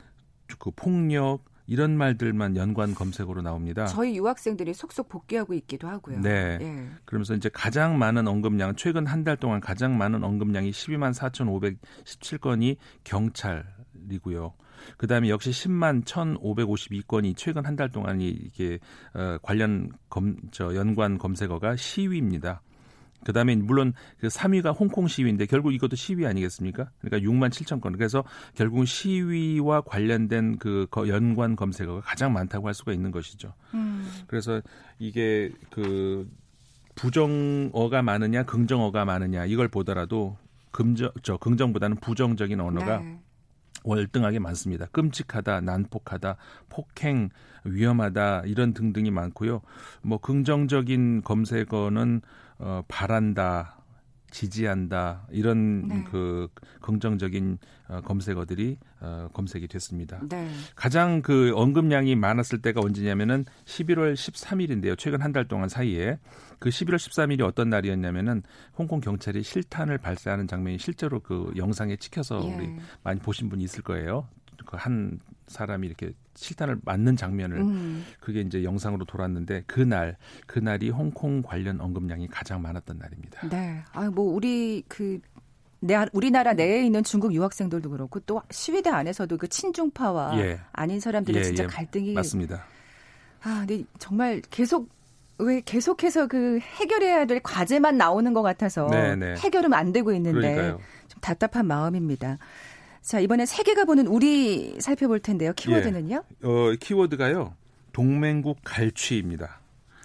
그 0.60 0.70
폭력 0.72 1.46
이런 1.72 1.98
말들만 1.98 2.58
연관 2.58 2.94
검색어로 2.94 3.42
나옵니다. 3.42 3.86
저희 3.86 4.18
유학생들이 4.18 4.74
속속 4.74 5.08
복귀하고 5.08 5.54
있기도 5.54 5.88
하고요. 5.88 6.20
네. 6.20 6.58
예. 6.60 6.88
그러면서 7.06 7.34
이제 7.34 7.48
가장 7.54 7.98
많은 7.98 8.28
언급량, 8.28 8.75
최근 8.75 9.06
한 9.08 9.24
달 9.24 9.38
동안 9.38 9.62
가장 9.62 9.98
많은 9.98 10.22
언급량이 10.22 10.72
12만 10.72 11.13
4,517건이 11.13 12.75
경찰이고요. 13.06 14.54
그 14.98 15.08
다음에 15.08 15.30
역시 15.30 15.51
10만 15.51 16.04
1,552건이 16.04 17.38
최근 17.38 17.66
한 17.66 17.75
달 17.78 17.90
동안이 17.90 18.28
이게 18.28 18.80
어, 19.13 19.38
관련 19.42 19.92
검, 20.10 20.36
저 20.51 20.75
연관 20.75 21.18
검색어가 21.18 21.78
시위입니다. 21.78 22.62
그다음에 23.25 23.56
물론 23.56 23.94
그 24.20 24.28
3위가 24.28 24.78
홍콩 24.78 25.08
시위인데 25.08 25.46
결국 25.46 25.74
이것도 25.74 25.96
시위 25.96 26.25
아니겠습니까? 26.25 26.90
그러니까 27.01 27.30
6만 27.30 27.50
7천 27.50 27.82
건. 27.82 27.94
그래서 27.94 28.24
결국은 28.56 28.86
시위와 28.86 29.82
관련된 29.82 30.58
그 30.58 30.88
연관 31.08 31.56
검색어가 31.56 32.01
가장 32.01 32.34
많다고 32.34 32.68
할 32.68 32.74
수가 32.74 32.94
있는 32.94 33.12
것이죠. 33.12 33.54
음. 33.74 34.08
그래서 34.28 34.62
이게 35.00 35.51
그 35.70 36.30
부정어가 36.96 38.01
많으냐 38.01 38.44
긍정어가 38.44 39.06
많으냐 39.06 39.46
이걸 39.46 39.68
보더라도 39.68 40.38
긍정 40.72 41.12
저 41.24 41.38
긍정보다는 41.38 41.98
부정적인 41.98 42.60
언어가 42.60 43.00
네. 43.00 43.20
월등하게 43.84 44.40
많습니다. 44.40 44.86
끔찍하다, 44.92 45.62
난폭하다, 45.62 46.38
폭행, 46.70 47.30
위험하다 47.63 48.44
이런 48.46 48.74
등등이 48.74 49.12
많고요. 49.12 49.62
뭐 50.01 50.18
긍정적인 50.20 51.22
검색어는 51.24 52.22
어, 52.62 52.84
바란다, 52.88 53.82
지지한다 54.32 55.27
이런 55.32 55.88
네. 55.88 56.03
그 56.10 56.48
긍정적인 56.82 57.58
어, 57.89 58.01
검색어들이 58.01 58.77
어, 59.01 59.27
검색이 59.34 59.68
됐습니다. 59.68 60.22
네. 60.30 60.50
가장 60.75 61.22
그 61.22 61.51
언급량이 61.56 62.15
많았을 62.15 62.62
때가 62.62 62.80
언제냐면은 62.82 63.46
11월 63.65 64.13
13일인데요. 64.13 64.98
최근 64.98 65.22
한 65.22 65.32
달 65.34 65.48
동안 65.48 65.70
사이에 65.70 66.18
그 66.60 66.70
11월 66.70 66.96
13일이 66.96 67.41
어떤 67.41 67.70
날이었냐면은 67.70 68.44
홍콩 68.77 69.00
경찰이 69.01 69.44
실탄을 69.44 69.98
발사하는 69.98 70.48
장면이 70.48 70.77
실제로 70.77 71.20
그 71.20 71.51
영상에 71.56 71.96
찍혀서 71.98 72.41
예. 72.46 72.56
우리 72.56 72.75
많이 73.03 73.20
보신 73.20 73.50
분이 73.50 73.63
있을 73.63 73.82
거예요. 73.84 74.27
그한 74.65 75.20
사람이 75.51 75.86
이렇게 75.86 76.13
실탄을 76.36 76.79
맞는 76.84 77.15
장면을 77.17 77.58
음. 77.58 78.05
그게 78.20 78.41
이제 78.41 78.63
영상으로 78.63 79.05
돌았는데 79.05 79.63
그날 79.67 80.17
그날이 80.48 80.89
홍콩 80.89 81.41
관련 81.43 81.79
언급량이 81.81 82.27
가장 82.27 82.62
많았던 82.62 82.98
날입니다. 82.98 83.48
네. 83.50 83.84
아 83.93 84.10
뭐 84.10 84.34
우리 84.34 84.84
그 84.88 85.20
내, 85.79 85.96
우리나라 86.13 86.53
내에 86.53 86.86
있는 86.86 87.03
중국 87.03 87.34
유학생들도 87.34 87.89
그렇고 87.89 88.20
또 88.22 88.41
시위대 88.51 88.89
안에서도 88.89 89.36
그 89.38 89.48
친중파와 89.48 90.38
예. 90.39 90.60
아닌 90.74 91.00
사람들의 91.00 91.39
예, 91.39 91.43
진짜 91.43 91.63
예. 91.63 91.67
갈등이 91.67 92.13
맞습니다. 92.13 92.63
아, 93.43 93.65
근데 93.65 93.84
정말 93.98 94.41
계속 94.51 94.89
왜 95.39 95.60
계속해서 95.62 96.27
그 96.27 96.60
해결해야 96.60 97.25
될 97.25 97.39
과제만 97.41 97.98
나오는 97.98 98.31
것 98.34 98.43
같아서 98.43 98.88
네네. 98.91 99.15
네. 99.15 99.36
해결은 99.39 99.74
안 99.74 99.91
되고 99.91 100.13
있는데 100.13 100.39
그러니까요. 100.39 100.79
좀 101.08 101.20
답답한 101.20 101.65
마음입니다. 101.65 102.38
자, 103.01 103.20
이번에 103.20 103.46
세계가 103.46 103.86
보는 103.86 104.08
우리 104.08 104.79
살펴볼 104.79 105.20
텐데요. 105.20 105.53
키워드는요? 105.53 106.24
예. 106.43 106.48
어, 106.48 106.75
키워드가요. 106.79 107.55
동맹국 107.93 108.60
갈취입니다. 108.63 109.60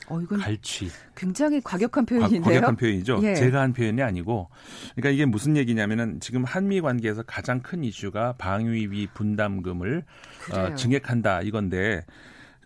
어, 0.08 0.20
이건 0.20 0.38
갈취. 0.38 0.88
굉장히 1.14 1.60
과격한 1.60 2.06
표현인데요. 2.06 2.42
과, 2.42 2.60
격한 2.60 2.76
표현이죠. 2.76 3.20
예. 3.22 3.34
제가 3.34 3.60
한 3.60 3.72
표현이 3.72 4.02
아니고, 4.02 4.48
그러니까 4.94 5.10
이게 5.10 5.24
무슨 5.24 5.56
얘기냐면은 5.56 6.20
지금 6.20 6.44
한미 6.44 6.80
관계에서 6.80 7.22
가장 7.22 7.60
큰 7.60 7.84
이슈가 7.84 8.34
방위비 8.38 9.08
분담금을 9.14 10.04
어, 10.52 10.74
증액한다 10.76 11.42
이건데 11.42 12.04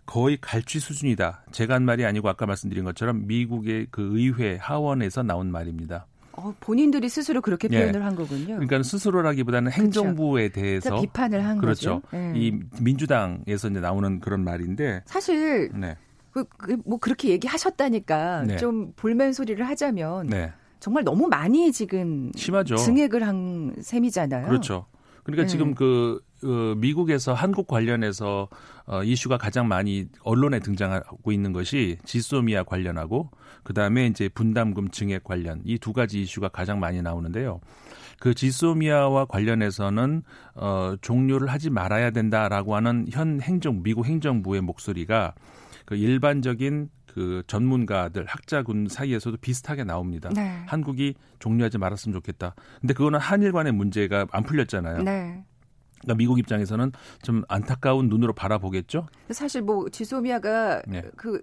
거의 0.05 0.37
갈취 0.39 0.79
수준이다. 0.79 1.45
제가 1.51 1.75
한 1.75 1.83
말이 1.83 2.05
아니고 2.05 2.29
아까 2.29 2.45
말씀드린 2.45 2.83
것처럼 2.83 3.27
미국의 3.27 3.87
그 3.91 4.17
의회 4.17 4.57
하원에서 4.57 5.23
나온 5.23 5.51
말입니다. 5.51 6.05
어, 6.33 6.53
본인들이 6.59 7.09
스스로 7.09 7.41
그렇게 7.41 7.67
예. 7.71 7.79
표현을 7.79 7.99
예. 7.99 8.03
한 8.03 8.15
거군요. 8.15 8.55
그러니까 8.55 8.83
스스로라기보다는 8.83 9.71
그렇죠. 9.71 9.83
행정부에 9.83 10.49
대해서 10.49 10.99
비판을 10.99 11.45
한 11.45 11.57
그렇죠. 11.57 12.01
거죠. 12.01 12.17
예. 12.17 12.33
이 12.35 12.59
민주당에서 12.79 13.69
이제 13.69 13.79
나오는 13.79 14.19
그런 14.19 14.43
말인데 14.43 15.03
사실 15.05 15.71
네. 15.73 15.97
그, 16.31 16.45
그, 16.57 16.77
뭐 16.85 16.97
그렇게 16.97 17.29
얘기하셨다니까 17.29 18.43
네. 18.43 18.57
좀 18.57 18.93
볼멘 18.95 19.33
소리를 19.33 19.67
하자면 19.67 20.27
네. 20.27 20.53
정말 20.79 21.03
너무 21.03 21.27
많이 21.27 21.71
지금 21.71 22.31
심하죠. 22.35 22.75
증액을 22.77 23.25
한 23.25 23.75
셈이잖아요. 23.81 24.47
그렇죠. 24.47 24.85
그러니까 25.23 25.43
네. 25.43 25.47
지금 25.47 25.75
그 25.75 26.19
어, 26.21 26.30
미국에서 26.47 27.33
한국 27.33 27.67
관련해서 27.67 28.47
어, 28.85 29.03
이슈가 29.03 29.37
가장 29.37 29.67
많이 29.67 30.05
언론에 30.23 30.59
등장하고 30.59 31.31
있는 31.31 31.53
것이 31.53 31.97
지소미아 32.05 32.63
관련하고 32.63 33.29
그 33.63 33.73
다음에 33.73 34.07
이제 34.07 34.27
분담금 34.29 34.89
증액 34.89 35.23
관련 35.23 35.61
이 35.65 35.77
두 35.77 35.93
가지 35.93 36.21
이슈가 36.21 36.49
가장 36.49 36.79
많이 36.79 37.01
나오는데요. 37.01 37.59
그 38.19 38.33
지소미아와 38.33 39.25
관련해서는 39.25 40.23
어, 40.55 40.95
종료를 41.01 41.47
하지 41.47 41.69
말아야 41.69 42.11
된다라고 42.11 42.75
하는 42.75 43.07
현 43.11 43.41
행정 43.41 43.81
미국 43.83 44.05
행정부의 44.05 44.61
목소리가 44.61 45.33
그 45.85 45.95
일반적인 45.95 46.89
그 47.07 47.43
전문가들 47.47 48.25
학자군 48.25 48.87
사이에서도 48.89 49.37
비슷하게 49.41 49.83
나옵니다. 49.83 50.29
네. 50.33 50.63
한국이 50.67 51.15
종료하지 51.39 51.77
말았으면 51.77 52.13
좋겠다. 52.13 52.55
근데 52.79 52.93
그거는 52.93 53.19
한일 53.19 53.51
간의 53.51 53.73
문제가 53.73 54.27
안 54.31 54.43
풀렸잖아요. 54.43 55.03
네. 55.03 55.43
그러니까 56.01 56.15
미국 56.15 56.39
입장에서는 56.39 56.91
좀 57.21 57.43
안타까운 57.47 58.09
눈으로 58.09 58.33
바라보겠죠. 58.33 59.07
사실 59.31 59.61
뭐 59.61 59.89
지소미아가 59.89 60.83
네. 60.87 61.03
그 61.15 61.41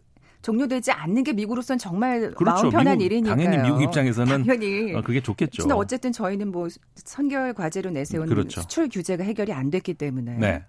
종료되지 0.48 0.92
않는 0.92 1.24
게 1.24 1.34
미국으로서는 1.34 1.78
정말 1.78 2.30
그렇죠. 2.30 2.44
마음 2.44 2.70
편한 2.70 3.00
일이니까요. 3.02 3.36
당연히 3.36 3.62
미국 3.62 3.82
입장에서는 3.82 4.44
당연히 4.44 4.94
어, 4.94 5.02
그게 5.02 5.20
좋겠죠. 5.20 5.64
근데 5.64 5.74
어쨌든 5.74 6.10
저희는 6.10 6.50
뭐 6.50 6.68
선결 6.94 7.52
과제로 7.52 7.90
내세운 7.90 8.26
그렇죠. 8.26 8.62
수출 8.62 8.88
규제가 8.88 9.24
해결이 9.24 9.52
안 9.52 9.68
됐기 9.68 9.92
때문에. 9.92 10.38
네. 10.38 10.64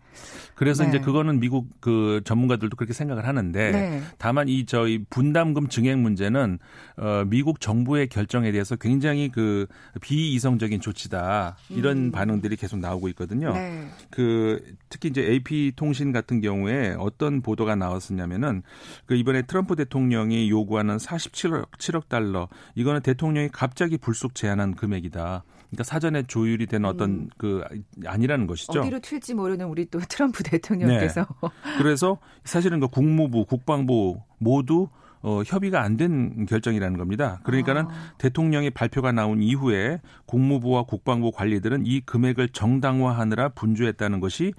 그래서 0.55 0.83
네. 0.83 0.89
이제 0.89 0.99
그거는 0.99 1.39
미국 1.39 1.67
그 1.79 2.19
전문가들도 2.25 2.75
그렇게 2.75 2.91
생각을 2.91 3.25
하는데 3.25 3.71
네. 3.71 4.01
다만 4.17 4.49
이 4.49 4.65
저희 4.65 5.05
분담금 5.09 5.69
증액 5.69 5.97
문제는 5.97 6.59
어 6.97 7.23
미국 7.27 7.61
정부의 7.61 8.07
결정에 8.07 8.51
대해서 8.51 8.75
굉장히 8.75 9.29
그 9.29 9.67
비이성적인 10.01 10.81
조치다 10.81 11.55
이런 11.69 11.97
음. 11.97 12.11
반응들이 12.11 12.57
계속 12.57 12.79
나오고 12.79 13.07
있거든요. 13.09 13.53
네. 13.53 13.87
그 14.09 14.61
특히 14.89 15.07
이제 15.07 15.21
AP 15.21 15.73
통신 15.77 16.11
같은 16.11 16.41
경우에 16.41 16.95
어떤 16.99 17.41
보도가 17.41 17.75
나왔었냐면은 17.75 18.63
그 19.05 19.15
이번에 19.15 19.43
트럼프 19.43 19.68
대통령이 19.75 20.49
요구하는 20.49 20.97
47억 20.97 21.71
7억 21.71 22.07
달러 22.07 22.47
이거는 22.75 23.01
대통령이 23.01 23.49
갑자기 23.49 23.97
불쑥 23.97 24.35
제안한 24.35 24.75
금액이다. 24.75 25.43
그러니까 25.69 25.83
사전에 25.83 26.23
조율이 26.23 26.65
된 26.65 26.85
어떤 26.85 27.09
음. 27.11 27.29
그 27.37 27.63
아니라는 28.05 28.47
것이죠. 28.47 28.81
어디로 28.81 28.99
튈지 28.99 29.35
모르는 29.35 29.67
우리 29.67 29.85
또 29.85 29.99
트럼프 29.99 30.43
대통령께서. 30.43 31.21
네. 31.41 31.49
그래서 31.77 32.17
사실은 32.43 32.79
그 32.79 32.87
국무부, 32.87 33.45
국방부 33.45 34.21
모두 34.39 34.87
어, 35.21 35.41
협의가 35.45 35.81
안 35.83 35.97
된 35.97 36.45
결정이라는 36.45 36.97
겁니다. 36.97 37.41
그러니까는 37.43 37.87
아. 37.87 38.13
대통령의 38.19 38.69
발표가 38.69 39.11
나온 39.11 39.43
이후에 39.43 39.99
국무부와 40.25 40.83
국방부 40.83 41.31
관리들은 41.31 41.85
이 41.85 41.99
금액을 41.99 42.49
정당화하느라 42.49 43.49
분주했다는 43.49 44.21
것이 44.21 44.45
에, 44.45 44.51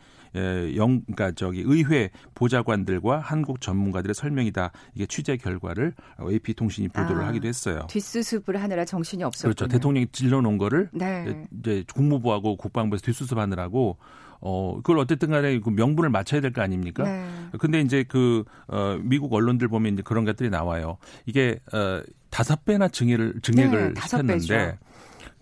영, 0.77 1.01
그러니까 1.03 1.33
저기 1.33 1.63
의회 1.65 2.11
보좌관들과 2.35 3.19
한국 3.21 3.61
전문가들의 3.61 4.15
설명이다. 4.15 4.71
이게 4.95 5.07
취재 5.07 5.37
결과를 5.37 5.95
AP 6.31 6.55
통신이 6.55 6.89
보도를 6.89 7.23
아, 7.23 7.29
하기도 7.29 7.49
했어요. 7.49 7.87
뒷수습을 7.89 8.63
하느라 8.63 8.85
정신이 8.85 9.25
없었죠. 9.25 9.43
그렇죠. 9.49 9.67
대통령이 9.67 10.09
질러놓은 10.13 10.59
거를 10.59 10.89
네. 10.93 11.45
이제 11.61 11.85
국무부하고 11.95 12.57
국방부에서 12.57 13.03
뒷수습하느라고 13.05 13.99
어, 14.43 14.77
그걸 14.79 14.99
어쨌든 14.99 15.29
간에 15.31 15.61
그 15.61 15.69
명분을 15.69 16.09
맞춰야 16.09 16.41
될 16.41 16.51
거 16.53 16.63
아닙니까? 16.63 17.05
네. 17.05 17.29
근데 17.59 17.81
이제 17.83 18.05
그, 18.09 18.45
어, 18.69 18.99
미국 19.03 19.33
언론들 19.35 19.69
보면 19.69 19.93
이제 19.93 20.03
그런 20.03 20.25
것들이 20.25 20.49
나와요. 20.49 20.97
이게, 21.27 21.61
어, 21.75 22.03
다섯 22.31 22.65
배나 22.65 22.89
증액을, 22.89 23.41
증액을 23.43 23.95
네, 23.95 24.01
시켰는데, 24.01 24.79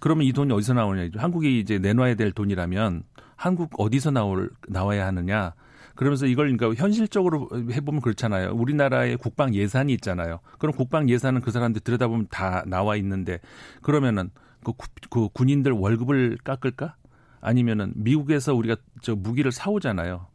그러면 0.01 0.27
이 0.27 0.33
돈이 0.33 0.53
어디서 0.53 0.75
나오냐. 0.75 1.11
한국이 1.17 1.61
이제 1.61 1.79
내놔야 1.79 2.17
될 2.17 2.33
돈이라면 2.33 3.05
한국 3.39 3.71
어디서 3.79 4.11
나올, 4.11 4.51
나와야 4.67 5.07
하느냐. 5.07 5.55
그러면서 5.95 6.27
이걸 6.27 6.55
그러니까 6.57 6.81
현실적으로 6.81 7.49
해보면 7.71 8.01
그렇잖아요. 8.01 8.51
우리나라의 8.53 9.17
국방 9.17 9.55
예산이 9.55 9.93
있잖아요. 9.95 10.41
그럼 10.59 10.75
국방 10.75 11.09
예산은 11.09 11.41
그 11.41 11.53
사람들 11.53 11.81
들여다보면 11.83 12.27
다 12.31 12.65
나와 12.67 12.97
있는데 12.97 13.39
그러면은 13.81 14.31
그, 14.65 14.73
그 15.09 15.29
군인들 15.29 15.73
월급을 15.73 16.39
깎을까? 16.43 16.97
아니면은 17.41 17.93
미국에서 17.95 18.55
우리가 18.55 18.77
저 19.03 19.15
무기를 19.15 19.53
사오잖아요. 19.53 20.27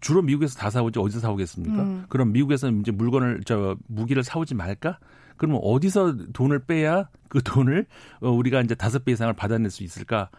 주로 0.00 0.22
미국에서 0.22 0.58
다 0.58 0.68
사오지 0.68 0.98
어디서 0.98 1.20
사오겠습니까? 1.20 1.82
음. 1.82 2.04
그럼 2.08 2.32
미국에서 2.32 2.70
이제 2.70 2.90
물건을 2.90 3.42
저 3.44 3.76
무기를 3.86 4.24
사오지 4.24 4.56
말까? 4.56 4.98
그러면 5.36 5.60
어디서 5.62 6.32
돈을 6.32 6.64
빼야 6.64 7.08
그 7.28 7.40
돈을 7.40 7.86
어, 8.20 8.30
우리가 8.30 8.62
이제 8.62 8.74
다섯 8.74 9.04
배 9.04 9.12
이상을 9.12 9.32
받아낼 9.34 9.70
수 9.70 9.84
있을까? 9.84 10.30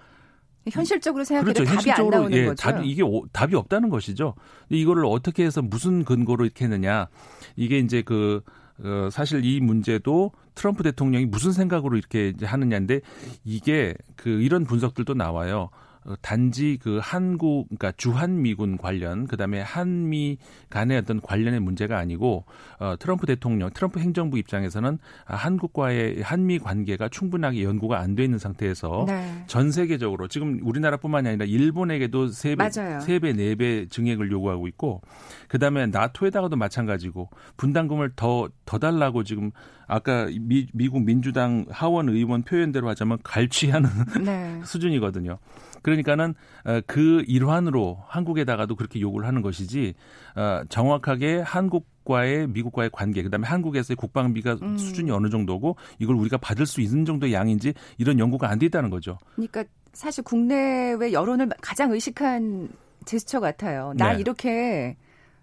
현실적으로 0.69 1.23
생각해도 1.23 1.63
그렇죠. 1.63 1.75
답이 1.75 1.91
안 1.91 2.09
나오는 2.09 2.37
예, 2.37 2.45
거죠. 2.45 2.61
답이 2.61 2.89
이게 2.89 3.01
오, 3.01 3.25
답이 3.31 3.55
없다는 3.55 3.89
것이죠. 3.89 4.35
이거를 4.69 5.05
어떻게 5.05 5.43
해서 5.45 5.61
무슨 5.61 6.03
근거로 6.03 6.45
이렇게 6.45 6.65
했느냐? 6.65 7.07
이게 7.55 7.79
이제 7.79 8.01
그 8.01 8.41
어, 8.83 9.09
사실 9.11 9.43
이 9.43 9.59
문제도 9.59 10.31
트럼프 10.55 10.83
대통령이 10.83 11.25
무슨 11.25 11.51
생각으로 11.51 11.97
이렇게 11.97 12.33
하느냐인데 12.41 13.01
이게 13.43 13.95
그 14.15 14.29
이런 14.29 14.65
분석들도 14.65 15.13
나와요. 15.13 15.69
어, 16.05 16.13
단지 16.21 16.77
그 16.81 16.99
한국 17.01 17.67
그러니까 17.69 17.93
주한 17.97 18.41
미군 18.41 18.77
관련 18.77 19.25
그다음에 19.27 19.61
한미 19.61 20.37
간의 20.69 20.97
어떤 20.99 21.19
관련의 21.21 21.59
문제가 21.59 21.97
아니고 21.97 22.45
어 22.79 22.95
트럼프 22.99 23.25
대통령 23.25 23.69
트럼프 23.73 23.99
행정부 23.99 24.37
입장에서는 24.37 24.99
한국과의 25.25 26.21
한미 26.21 26.59
관계가 26.59 27.09
충분하게 27.09 27.63
연구가 27.63 27.99
안 27.99 28.19
돼 28.19 28.23
있는 28.23 28.37
상태에서 28.39 29.05
네. 29.07 29.43
전 29.47 29.71
세계적으로 29.71 30.27
지금 30.27 30.59
우리나라뿐만이 30.63 31.29
아니라 31.29 31.45
일본에게도 31.45 32.27
세배세배네 32.27 33.55
배 33.55 33.87
증액을 33.87 34.31
요구하고 34.31 34.67
있고 34.67 35.01
그다음에 35.47 35.87
나토에다가도 35.87 36.55
마찬가지고 36.55 37.29
분담금을 37.57 38.13
더더 38.15 38.49
더 38.65 38.77
달라고 38.77 39.23
지금 39.23 39.51
아까 39.87 40.27
미, 40.39 40.67
미국 40.73 41.03
민주당 41.03 41.65
하원 41.69 42.09
의원 42.09 42.43
표현대로 42.43 42.87
하자면 42.89 43.19
갈취하는 43.23 43.89
네. 44.23 44.61
수준이거든요. 44.65 45.39
그러니까는 45.81 46.35
어, 46.65 46.81
그 46.85 47.23
일환으로 47.27 48.03
한국에다가도 48.07 48.75
그렇게 48.75 48.99
요구를 49.01 49.27
하는 49.27 49.41
것이지 49.41 49.93
어, 50.35 50.61
정확하게 50.69 51.39
한국과의 51.39 52.47
미국과의 52.47 52.89
관계 52.91 53.23
그다음에 53.23 53.47
한국에서의 53.47 53.95
국방비가 53.95 54.57
음. 54.61 54.77
수준이 54.77 55.11
어느 55.11 55.29
정도고 55.29 55.75
이걸 55.99 56.15
우리가 56.15 56.37
받을 56.37 56.65
수 56.65 56.81
있는 56.81 57.05
정도의 57.05 57.33
양인지 57.33 57.73
이런 57.97 58.19
연구가 58.19 58.49
안 58.49 58.59
돼 58.59 58.65
있다는 58.65 58.89
거죠. 58.89 59.17
그러니까 59.35 59.63
사실 59.93 60.23
국내외 60.23 61.13
여론을 61.13 61.49
가장 61.61 61.91
의식한 61.91 62.69
제스처 63.05 63.39
같아요. 63.39 63.93
나 63.95 64.13
네. 64.13 64.19
이렇게 64.19 64.97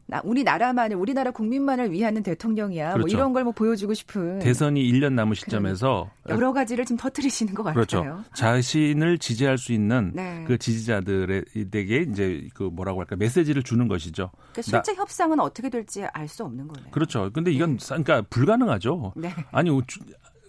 나, 0.08 0.20
우리나라만을 0.24 0.96
우리나라 0.96 1.30
국민만을 1.32 1.90
위하는 1.90 2.22
대통령이야. 2.22 2.84
뭐 2.90 2.94
그렇죠. 2.94 3.16
뭐 3.16 3.20
이런 3.20 3.32
걸 3.32 3.42
뭐 3.46 3.52
보여주고 3.52 3.94
싶은 3.94 4.38
대선이 4.40 4.82
1년 4.92 5.12
남은 5.14 5.34
시점에서 5.34 6.10
여러 6.28 6.52
가지를 6.52 6.84
지금 6.84 6.96
터트리시는 6.96 7.54
것 7.54 7.62
그렇죠. 7.64 7.98
같아요. 7.98 8.24
자신을 8.34 9.18
지지할 9.18 9.56
수 9.58 9.72
있는 9.72 10.12
네. 10.14 10.44
그 10.46 10.58
지지자들에게 10.58 12.06
이제 12.10 12.48
그 12.54 12.64
뭐라고 12.64 13.00
할까 13.00 13.16
메시지를 13.16 13.62
주는 13.62 13.86
것이죠. 13.88 14.30
그러니까 14.52 14.62
실제 14.62 14.92
나, 14.94 15.00
협상은 15.00 15.38
어떻게 15.40 15.68
될지 15.70 16.04
알 16.12 16.26
수 16.28 16.44
없는 16.44 16.66
거네요. 16.68 16.90
그렇죠. 16.90 17.30
근데 17.32 17.52
이건 17.52 17.76
네. 17.76 17.86
그러니까 17.86 18.22
불가능하죠. 18.28 19.12
네. 19.16 19.32
아니 19.52 19.70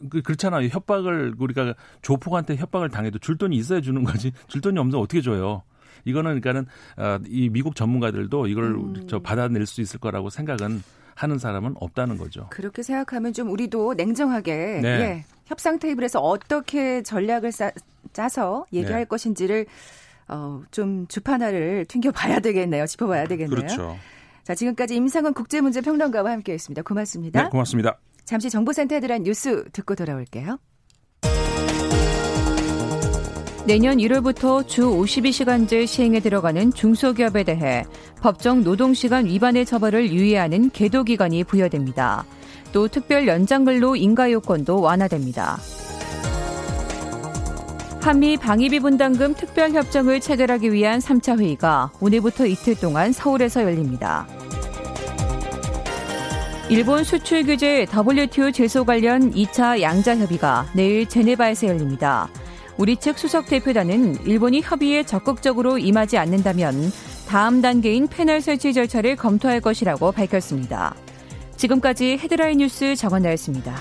그 0.10 0.22
그렇잖아요. 0.22 0.68
협박을 0.70 1.36
우리가 1.40 1.74
조폭한테 2.02 2.56
협박을 2.56 2.90
당해도 2.90 3.20
줄 3.20 3.38
돈이 3.38 3.56
있어야 3.58 3.82
주는 3.82 4.04
거지. 4.04 4.32
줄 4.48 4.62
돈이 4.62 4.78
없으면 4.80 5.02
어떻게 5.04 5.22
줘요? 5.22 5.64
이거는 6.06 6.40
그러니까는 6.40 6.66
어, 6.98 7.20
이 7.28 7.50
미국 7.50 7.76
전문가들도 7.76 8.48
이걸 8.48 8.76
음. 8.76 9.08
저 9.08 9.20
받아낼 9.20 9.66
수 9.66 9.82
있을 9.82 10.00
거라고 10.00 10.30
생각은 10.30 10.82
하는 11.16 11.40
사람은 11.40 11.76
없다는 11.80 12.18
거죠. 12.18 12.48
그렇게 12.52 12.84
생각하면 12.84 13.34
좀 13.34 13.50
우리도 13.50 13.96
냉정하게 13.96 14.80
네. 14.84 14.88
예, 14.88 15.26
협상 15.46 15.80
테이블에서 15.80 16.20
어떻게 16.20 17.02
전략을 17.02 17.52
싸, 17.52 17.72
짜서 18.14 18.66
얘기할 18.72 19.02
네. 19.02 19.06
것인지를 19.06 19.66
어, 20.28 20.62
좀 20.72 21.08
주판화를 21.08 21.86
튕겨봐야 21.86 22.40
되겠네요. 22.40 22.86
짚어봐야 22.86 23.28
되겠네요. 23.28 23.56
그렇죠. 23.56 23.98
자, 24.44 24.56
지금까지 24.56 24.96
임상훈 24.96 25.34
국제문제평론가와 25.34 26.32
함께했습니다. 26.32 26.84
고맙습니다. 26.84 27.44
네, 27.44 27.50
고맙습니다. 27.50 27.98
잠시 28.26 28.50
정보센터에 28.50 29.00
들어간 29.00 29.24
뉴스 29.24 29.66
듣고 29.72 29.96
돌아올게요. 29.96 30.60
내년 33.68 33.98
1월부터 33.98 34.66
주 34.66 34.84
52시간제 34.84 35.86
시행에 35.86 36.22
들어가는 36.22 36.72
중소기업에 36.72 37.44
대해 37.44 37.84
법정 38.22 38.64
노동시간 38.64 39.26
위반의 39.26 39.66
처벌을 39.66 40.10
유예하는 40.10 40.70
계도기간이 40.70 41.44
부여됩니다. 41.44 42.24
또 42.72 42.88
특별 42.88 43.28
연장근로 43.28 43.98
인가요건도 43.98 44.80
완화됩니다. 44.80 45.58
한미 48.00 48.38
방위비 48.38 48.80
분담금 48.80 49.34
특별 49.34 49.74
협정을 49.74 50.22
체결하기 50.22 50.72
위한 50.72 51.00
3차 51.00 51.38
회의가 51.38 51.92
오늘부터 52.00 52.46
이틀 52.46 52.74
동안 52.74 53.12
서울에서 53.12 53.64
열립니다. 53.64 54.26
일본 56.70 57.04
수출 57.04 57.44
규제 57.44 57.86
WTO 57.94 58.52
제소 58.54 58.86
관련 58.86 59.34
2차 59.34 59.82
양자 59.82 60.16
협의가 60.16 60.66
내일 60.74 61.06
제네바에서 61.06 61.68
열립니다. 61.68 62.30
우리 62.78 62.96
측 62.96 63.18
수석 63.18 63.48
대표단은 63.48 64.26
일본이 64.26 64.62
협의에 64.62 65.04
적극적으로 65.04 65.78
임하지 65.78 66.18
않는다면 66.18 66.92
다음 67.28 67.62
단계인 67.62 68.08
패널 68.08 68.40
설치 68.40 68.72
절차를 68.74 69.16
검토할 69.16 69.62
것이라고 69.62 70.12
밝혔습니다. 70.12 70.96
지금까지 71.56 72.20
헤드라인 72.22 72.60
뉴스 72.60 72.96
정원나였습니다. 72.96 73.76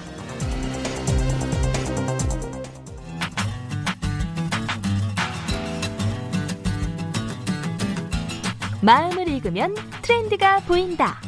마음을 8.81 9.29
읽으면 9.29 9.75
트렌드가 10.01 10.61
보인다. 10.61 11.21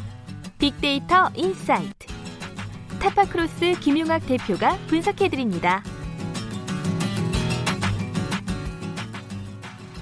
빅데이터 0.59 1.31
인사이트. 1.35 2.07
타파크로스 3.01 3.81
김용학 3.81 4.27
대표가 4.27 4.79
분석해드립니다. 4.87 5.83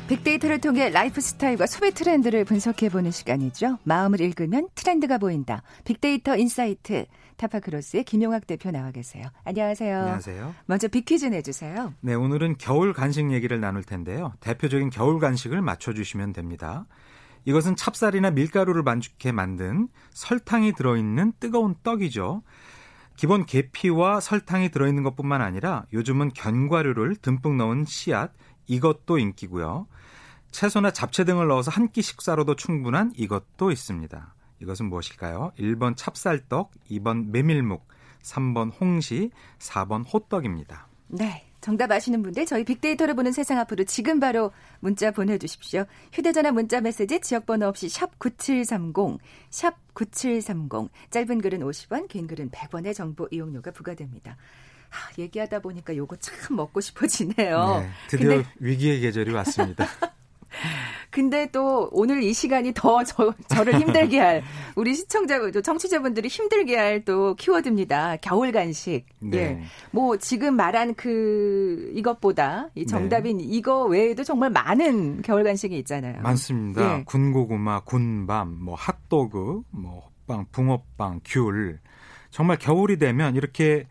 빅데이터를 0.09 0.61
통해 0.61 0.89
라이프 0.89 1.21
스타일과 1.21 1.67
소비 1.67 1.91
트렌드를 1.91 2.45
분석해보는 2.45 3.11
시간이죠. 3.11 3.79
마음을 3.83 4.21
읽으면 4.21 4.69
트렌드가 4.77 5.19
보인다. 5.19 5.63
빅데이터 5.85 6.37
인사이트. 6.37 7.07
타파크로스의 7.37 8.05
김용학 8.05 8.47
대표 8.47 8.71
나와 8.71 8.93
계세요. 8.93 9.25
안녕하세요. 9.45 9.99
안녕하세요. 9.99 10.55
먼저 10.67 10.87
빅퀴즈 10.87 11.27
내주세요. 11.27 11.93
네, 12.01 12.15
오늘은 12.15 12.57
겨울 12.59 12.93
간식 12.93 13.33
얘기를 13.33 13.59
나눌 13.61 13.83
텐데요. 13.83 14.33
대표적인 14.39 14.91
겨울 14.91 15.19
간식을 15.19 15.61
맞춰주시면 15.61 16.33
됩니다. 16.33 16.87
이것은 17.45 17.75
찹쌀이나 17.75 18.31
밀가루를 18.31 18.85
반죽해 18.85 19.33
만든 19.33 19.89
설탕이 20.13 20.75
들어있는 20.75 21.33
뜨거운 21.41 21.75
떡이죠. 21.83 22.43
기본 23.17 23.45
계피와 23.45 24.21
설탕이 24.21 24.71
들어있는 24.71 25.03
것뿐만 25.03 25.41
아니라 25.41 25.85
요즘은 25.93 26.31
견과류를 26.35 27.17
듬뿍 27.17 27.57
넣은 27.57 27.85
씨앗, 27.87 28.33
이것도 28.67 29.19
인기고요. 29.19 29.87
채소나 30.51 30.91
잡채 30.93 31.25
등을 31.25 31.49
넣어서 31.49 31.71
한 31.71 31.89
끼 31.89 32.03
식사로도 32.03 32.57
충분한 32.57 33.13
이것도 33.17 33.71
있습니다. 33.71 34.35
이것은 34.61 34.87
무엇일까요? 34.87 35.53
1번 35.59 35.97
찹쌀떡, 35.97 36.71
2번 36.91 37.31
메밀묵, 37.31 37.87
3번 38.23 38.73
홍시, 38.81 39.31
4번 39.59 40.05
호떡입니다. 40.13 40.89
네. 41.09 41.43
정답 41.63 41.91
아시는 41.91 42.23
분들 42.23 42.47
저희 42.47 42.63
빅데이터를 42.63 43.15
보는 43.17 43.33
세상 43.33 43.59
앞으로 43.59 43.83
지금 43.83 44.21
바로 44.21 44.53
문자 44.79 45.11
보내주십시오. 45.11 45.85
휴대전화 46.13 46.53
문자 46.53 46.81
메시지 46.81 47.19
지역번호 47.21 47.67
없이 47.67 47.89
샵 47.89 48.17
9730, 48.21 49.19
샵 49.51 49.75
9730. 49.95 50.91
짧은 51.11 51.41
글은 51.41 51.61
50원, 51.61 52.07
긴 52.07 52.29
글은 52.29 52.51
100원의 52.51 52.95
정보 52.95 53.27
이용료가 53.33 53.73
부과됩니다. 53.73 54.37
하, 54.89 55.11
얘기하다 55.19 55.61
보니까 55.61 55.97
요거 55.97 56.17
참 56.17 56.57
먹고 56.57 56.81
싶어지네요. 56.81 57.81
네, 57.81 57.91
드디어 58.09 58.29
근데... 58.29 58.49
위기의 58.61 59.01
계절이 59.01 59.33
왔습니다. 59.33 59.87
근데 61.11 61.51
또 61.51 61.89
오늘 61.93 62.23
이 62.23 62.33
시간이 62.33 62.73
더 62.75 63.03
저, 63.05 63.33
저를 63.49 63.81
힘들게 63.81 64.19
할 64.19 64.43
우리 64.75 64.95
시청자, 64.95 65.39
청취자분들이 65.63 66.29
힘들게 66.29 66.77
할 66.77 67.05
또 67.07 67.35
키워드입니다. 67.35 68.17
겨울 68.17 68.53
간식. 68.53 69.07
네. 69.21 69.39
예. 69.39 69.63
뭐 69.93 70.17
지금 70.17 70.57
말한 70.57 70.95
그 70.95 71.91
이것보다 71.95 72.69
이 72.75 72.81
네. 72.81 72.87
정답인 72.87 73.39
네. 73.39 73.45
이거 73.45 73.85
외에도 73.85 74.25
정말 74.25 74.51
많은 74.51 75.23
겨울 75.23 75.45
간식이 75.45 75.77
있잖아요. 75.79 76.21
많습니다. 76.21 76.99
예. 76.99 77.05
군고구마, 77.05 77.81
군밤, 77.81 78.59
뭐 78.61 78.75
핫도그, 78.75 79.63
뭐 79.71 80.11
호빵, 80.27 80.47
붕어빵, 80.53 81.21
귤. 81.25 81.79
정말 82.31 82.59
겨울이 82.59 82.99
되면 82.99 83.37
이렇게 83.37 83.87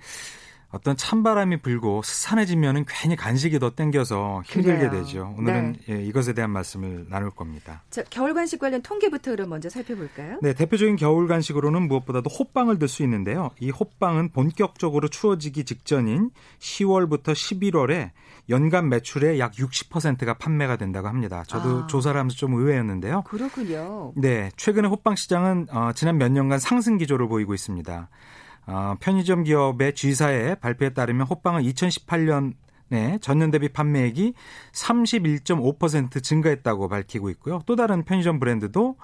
어떤 0.76 0.98
찬바람이 0.98 1.62
불고 1.62 2.02
스산해지면은 2.04 2.84
괜히 2.86 3.16
간식이 3.16 3.60
더 3.60 3.70
땡겨서 3.70 4.42
힘들게 4.46 4.90
그래요. 4.90 5.04
되죠. 5.04 5.34
오늘은 5.38 5.78
네. 5.88 5.96
예, 5.96 6.04
이것에 6.04 6.34
대한 6.34 6.52
말씀을 6.52 7.06
나눌 7.10 7.32
겁니다. 7.32 7.82
자, 7.90 8.04
겨울 8.10 8.34
간식 8.34 8.60
관련 8.60 8.82
통계부터 8.82 9.32
그럼 9.32 9.50
먼저 9.50 9.70
살펴볼까요? 9.70 10.40
네, 10.42 10.54
대표적인 10.54 10.98
겨울 10.98 11.28
간식으로는 11.28 11.88
무엇보다도 11.88 12.30
호빵을 12.30 12.78
들 12.78 12.86
수 12.90 13.02
있는데요. 13.04 13.50
이 13.60 13.72
호빵은 13.72 14.30
본격적으로 14.30 15.08
추워지기 15.08 15.64
직전인 15.64 16.30
10월부터 16.60 17.30
11월에 17.34 18.12
연간 18.50 18.90
매출의 18.90 19.40
약 19.40 19.54
60%가 19.54 20.36
판매가 20.36 20.76
된다고 20.76 21.08
합니다. 21.08 21.44
저도 21.48 21.84
아. 21.86 21.88
조사를 21.88 22.20
하면서 22.20 22.36
좀 22.36 22.54
의외였는데요. 22.54 23.24
그렇군요. 23.24 24.14
네, 24.18 24.52
최근에 24.58 24.88
호빵 24.88 25.16
시장은 25.16 25.68
어, 25.72 25.92
지난 25.96 26.18
몇 26.20 26.32
년간 26.32 26.60
상승 26.60 26.98
기조를 26.98 27.28
보이고 27.28 27.54
있습니다. 27.56 28.10
어, 28.68 28.96
편의점 29.00 29.44
기업의 29.44 29.94
G사의 29.94 30.60
발표에 30.60 30.90
따르면 30.90 31.28
호빵은 31.28 31.64
2018년 31.64 32.54
에 32.92 33.18
전년 33.20 33.50
대비 33.50 33.70
판매액이 33.70 34.36
31.5% 34.72 36.22
증가했다고 36.22 36.88
밝히고 36.88 37.32
있고요. 37.32 37.64
또 37.66 37.76
다른 37.76 38.06
편의점 38.06 38.38
브랜드도 38.38 38.98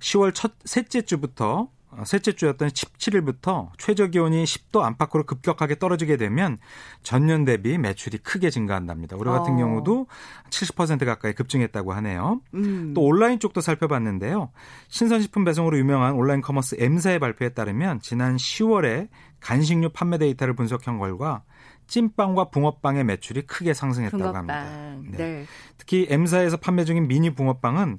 10월 0.00 0.34
첫 0.34 0.54
셋째 0.64 1.02
주부터 1.02 1.60
어, 1.60 1.79
셋째 2.04 2.32
주였던 2.32 2.68
17일부터 2.68 3.70
최저 3.78 4.06
기온이 4.06 4.44
10도 4.44 4.82
안팎으로 4.82 5.24
급격하게 5.24 5.78
떨어지게 5.78 6.16
되면 6.16 6.58
전년 7.02 7.44
대비 7.44 7.78
매출이 7.78 8.18
크게 8.18 8.50
증가한답니다. 8.50 9.16
올해 9.16 9.30
같은 9.30 9.54
어. 9.54 9.56
경우도 9.56 10.06
70% 10.50 11.04
가까이 11.04 11.32
급증했다고 11.32 11.92
하네요. 11.94 12.40
음. 12.54 12.92
또 12.94 13.02
온라인 13.02 13.38
쪽도 13.40 13.60
살펴봤는데요. 13.60 14.50
신선식품 14.88 15.44
배송으로 15.44 15.78
유명한 15.78 16.14
온라인 16.14 16.40
커머스 16.40 16.76
M사의 16.78 17.18
발표에 17.18 17.50
따르면 17.50 18.00
지난 18.00 18.36
10월에 18.36 19.08
간식류 19.40 19.90
판매 19.90 20.18
데이터를 20.18 20.54
분석한 20.54 20.98
결과 20.98 21.42
찐빵과 21.86 22.50
붕어빵의 22.50 23.04
매출이 23.04 23.42
크게 23.42 23.74
상승했다고 23.74 24.22
붕어빵. 24.22 24.48
합니다. 24.48 25.16
네. 25.16 25.16
네. 25.16 25.46
특히 25.76 26.06
M사에서 26.08 26.56
판매 26.56 26.84
중인 26.84 27.08
미니 27.08 27.34
붕어빵은 27.34 27.98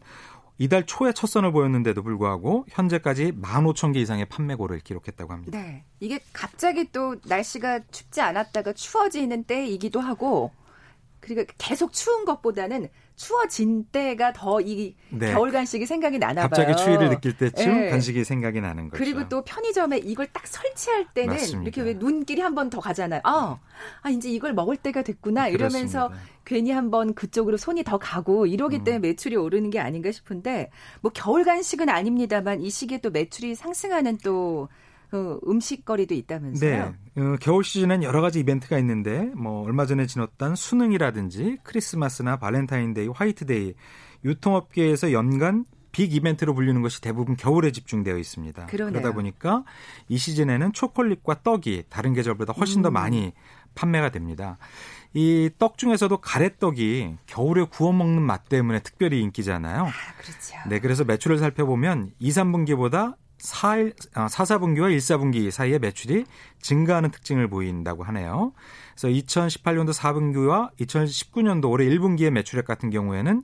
이달 0.62 0.86
초에 0.86 1.12
첫 1.12 1.26
선을 1.26 1.52
보였는데도 1.54 2.04
불구하고 2.04 2.66
현재까지 2.70 3.32
15,000개 3.32 3.96
이상의 3.96 4.26
판매고를 4.26 4.82
기록했다고 4.82 5.34
합니다. 5.34 5.60
네. 5.60 5.84
이게 6.00 6.20
갑자기 6.34 6.92
또 6.92 7.16
날씨가 7.26 7.80
춥지 7.90 8.22
않았다가 8.22 8.74
추워지는 8.74 9.46
때이기도 9.46 10.00
하고 10.00 10.52
그리고 11.20 11.46
계속 11.58 11.94
추운 11.94 12.26
것보다는 12.26 12.90
추워진 13.22 13.86
때가 13.92 14.34
더이 14.34 14.96
네. 15.10 15.32
겨울 15.34 15.52
간식이 15.52 15.86
생각이 15.86 16.18
나나 16.18 16.48
봐요. 16.48 16.66
갑자기 16.66 16.76
추위를 16.76 17.10
느낄 17.10 17.38
때쯤 17.38 17.82
네. 17.82 17.90
간식이 17.90 18.24
생각이 18.24 18.62
나는 18.62 18.90
거죠. 18.90 18.98
그리고 19.04 19.30
또 19.30 19.44
편의점에 19.44 20.00
이걸 20.00 20.28
딱 20.34 20.48
설치할 20.48 21.08
때는 21.14 21.34
맞습니다. 21.36 21.62
이렇게 21.64 21.82
왜 21.82 21.94
눈길이 21.94 22.42
한 22.42 22.56
번 22.56 22.70
더 22.72 22.80
가잖아요. 22.80 23.22
아, 23.24 23.60
아 24.02 24.10
이제 24.10 24.30
이걸 24.30 24.54
먹을 24.54 24.78
때가 24.78 25.02
됐구나 25.04 25.48
이러면서 25.50 26.08
그렇습니다. 26.08 26.32
괜히 26.46 26.72
한번 26.72 27.14
그쪽으로 27.14 27.58
손이 27.58 27.84
더 27.84 27.98
가고 27.98 28.46
이러기 28.46 28.78
음. 28.78 28.84
때문에 28.84 29.08
매출이 29.10 29.36
오르는 29.36 29.70
게 29.70 29.80
아닌가 29.80 30.12
싶은데 30.12 30.70
뭐 31.02 31.12
겨울 31.14 31.44
간식은 31.44 31.90
아닙니다만 31.90 32.62
이 32.62 32.70
시기에 32.70 33.00
또 33.00 33.10
매출이 33.12 33.56
상승하는 33.56 34.18
또 34.24 34.70
어, 35.14 35.38
음식거리도 35.48 36.14
있다면서요? 36.14 36.94
네. 37.16 37.22
어, 37.22 37.36
겨울 37.42 37.64
시즌엔 37.64 38.04
여러 38.04 38.22
가지 38.22 38.40
이벤트가 38.40 38.78
있는데 38.80 39.32
뭐 39.36 39.64
얼마 39.66 39.86
전에 39.86 40.06
지났던 40.06 40.56
수능이라든지 40.56 41.58
크리스마스나 41.64 42.38
발렌타인데이, 42.38 43.08
화이트데이 43.10 43.74
유통업계에서 44.24 45.12
연간 45.12 45.66
빅 45.92 46.14
이벤트로 46.14 46.54
불리는 46.56 46.82
것이 46.82 47.02
대부분 47.02 47.36
겨울에 47.36 47.72
집중되어 47.74 48.18
있습니다. 48.18 48.68
그러네요. 48.68 48.94
그러다 49.02 49.14
보니까 49.14 49.66
이 50.08 50.18
시즌에는 50.18 50.72
초콜릿과 50.72 51.44
떡이 51.44 51.84
다른 51.90 52.14
계절보다 52.14 52.54
훨씬 52.54 52.80
음. 52.80 52.84
더 52.84 52.92
많이 52.92 53.34
판매가 53.76 54.10
됩니다. 54.10 54.58
이 55.14 55.50
떡 55.60 55.78
중에서도 55.78 56.16
가래떡이 56.18 57.18
겨울에 57.26 57.66
구워 57.66 57.92
먹는 57.92 58.22
맛 58.22 58.48
때문에 58.48 58.80
특별히 58.80 59.20
인기잖아요. 59.22 59.84
아, 59.88 59.92
그렇죠. 60.18 60.56
네, 60.70 60.80
그래서 60.80 61.04
매출을 61.04 61.38
살펴보면 61.38 62.12
2, 62.20 62.30
3분기보다 62.30 63.16
4일, 63.42 63.94
4, 64.14 64.28
4분기와 64.28 64.92
1, 64.92 64.98
4분기 64.98 65.52
사이에 65.52 65.80
매출이 65.80 66.26
증가하는 66.62 67.12
특징을 67.12 67.48
보인다고 67.48 68.04
하네요. 68.04 68.54
그래서 68.96 69.08
2018년도 69.08 69.94
4분기와 69.94 70.72
2019년도 70.78 71.70
올해 71.70 71.86
1분기의 71.86 72.30
매출액 72.30 72.66
같은 72.66 72.90
경우에는 72.90 73.44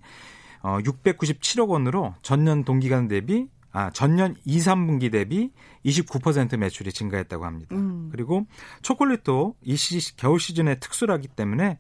어, 0.61 0.77
697억 0.79 1.69
원으로 1.69 2.15
전년 2.21 2.63
동기간 2.63 3.07
대비 3.07 3.47
아, 3.71 3.91
전년 3.91 4.35
2, 4.45 4.57
3분기 4.57 5.11
대비 5.11 5.51
29% 5.85 6.57
매출이 6.57 6.91
증가했다고 6.91 7.45
합니다. 7.45 7.75
음. 7.75 8.09
그리고 8.11 8.47
초콜릿도 8.81 9.55
이 9.61 9.75
시, 9.75 10.15
겨울 10.15 10.39
시즌에 10.39 10.79
특수하기 10.79 11.27
때문에 11.29 11.77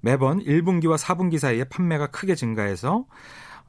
매번 0.00 0.42
1분기와 0.42 0.96
4분기 0.96 1.38
사이에 1.38 1.64
판매가 1.64 2.08
크게 2.08 2.34
증가해서 2.34 3.04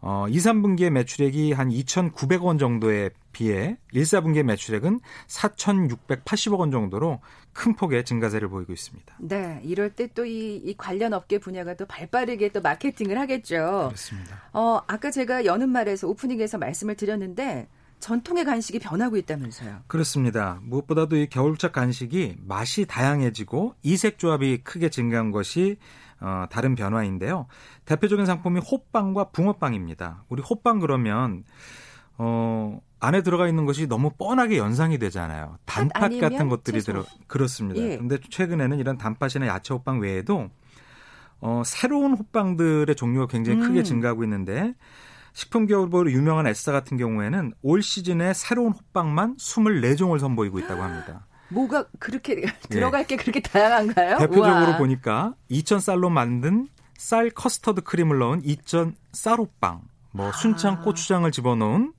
어, 0.08 0.28
2, 0.30 0.38
3분기의 0.38 0.92
매출액이 0.92 1.52
한 1.54 1.70
2,900원 1.70 2.60
정도에 2.60 3.10
비해 3.32 3.76
1, 3.92 4.04
4분기의 4.04 4.44
매출액은 4.44 5.00
4,680억 5.28 6.60
원 6.60 6.70
정도로 6.70 7.22
큰 7.54 7.76
폭의 7.76 8.06
증가세를 8.06 8.48
보이고 8.50 8.72
있습니다. 8.72 9.16
네, 9.20 9.60
이럴 9.64 9.90
때 9.90 10.06
또 10.08 10.24
이 10.26 10.62
이 10.64 10.76
관련 10.78 11.14
업계 11.14 11.40
분야가 11.40 11.74
또 11.76 11.86
발빠르게 11.88 12.50
또 12.50 12.62
마케팅을 12.62 13.18
하겠죠. 13.20 13.86
그렇습니다. 13.88 14.44
어, 14.54 14.80
아까 14.88 15.10
제가 15.10 15.44
여는 15.46 15.70
말에서 15.70 16.08
오프닝에서 16.08 16.60
말씀을 16.60 16.96
드렸는데 16.96 17.68
전통의 18.00 18.46
간식이 18.46 18.78
변하고 18.80 19.18
있다면서요. 19.18 19.80
그렇습니다. 19.88 20.60
무엇보다도 20.64 21.16
이 21.18 21.28
겨울철 21.28 21.72
간식이 21.72 22.36
맛이 22.46 22.86
다양해지고 22.86 23.74
이색 23.82 24.20
조합이 24.20 24.60
크게 24.64 24.90
증가한 24.90 25.32
것이 25.32 25.78
어, 26.20 26.46
다른 26.50 26.76
변화인데요. 26.76 27.48
대표적인 27.86 28.26
상품이 28.26 28.62
호빵과 28.62 29.32
붕어빵입니다. 29.32 30.26
우리 30.30 30.42
호빵 30.42 30.80
그러면 30.80 31.44
어, 32.18 32.80
안에 33.00 33.22
들어가 33.22 33.48
있는 33.48 33.66
것이 33.66 33.88
너무 33.88 34.12
뻔하게 34.18 34.58
연상이 34.58 34.98
되잖아요. 34.98 35.58
단팥 35.66 36.20
같은 36.20 36.50
것들이 36.50 36.82
채소. 36.82 36.92
들어 36.92 37.06
그렇습니다. 37.28 37.82
예. 37.82 37.98
근데 37.98 38.18
최근에는 38.30 38.80
이런 38.80 38.98
단팥이나 38.98 39.48
야채 39.48 39.74
호빵 39.74 40.00
외에도 40.00 40.50
어, 41.42 41.62
새로운 41.66 42.14
호빵들의 42.14 42.96
종류가 42.96 43.28
굉장히 43.28 43.60
크게 43.60 43.80
음. 43.80 43.84
증가하고 43.84 44.24
있는데 44.24 44.74
식품 45.34 45.66
기업으로 45.68 46.10
유명한 46.12 46.48
에싸 46.48 46.72
같은 46.72 46.96
경우에는 46.96 47.54
올 47.62 47.84
시즌에 47.84 48.34
새로운 48.34 48.72
호빵만 48.72 49.36
24종을 49.36 50.18
선보이고 50.18 50.60
있다고 50.60 50.82
합니다. 50.82 51.28
뭐가 51.50 51.86
그렇게 52.00 52.42
들어갈 52.70 53.02
예. 53.02 53.06
게 53.06 53.16
그렇게 53.16 53.40
다양한가요? 53.42 54.18
대표적으로 54.18 54.66
우와. 54.68 54.78
보니까 54.78 55.34
이천쌀로 55.52 56.10
만든 56.10 56.68
쌀 56.98 57.30
커스터드 57.30 57.82
크림을 57.82 58.18
넣은 58.20 58.42
2,000 58.44 58.96
쌀호빵, 59.12 59.82
뭐 60.12 60.32
순창 60.32 60.76
아. 60.76 60.82
고추장을 60.82 61.30
집어넣은 61.32 61.94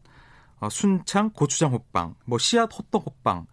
어, 0.59 0.69
순창 0.71 1.31
고추장 1.31 1.73
호빵, 1.73 2.15
뭐 2.25 2.39
씨앗 2.39 2.71
호떡 2.77 3.05
호빵. 3.07 3.47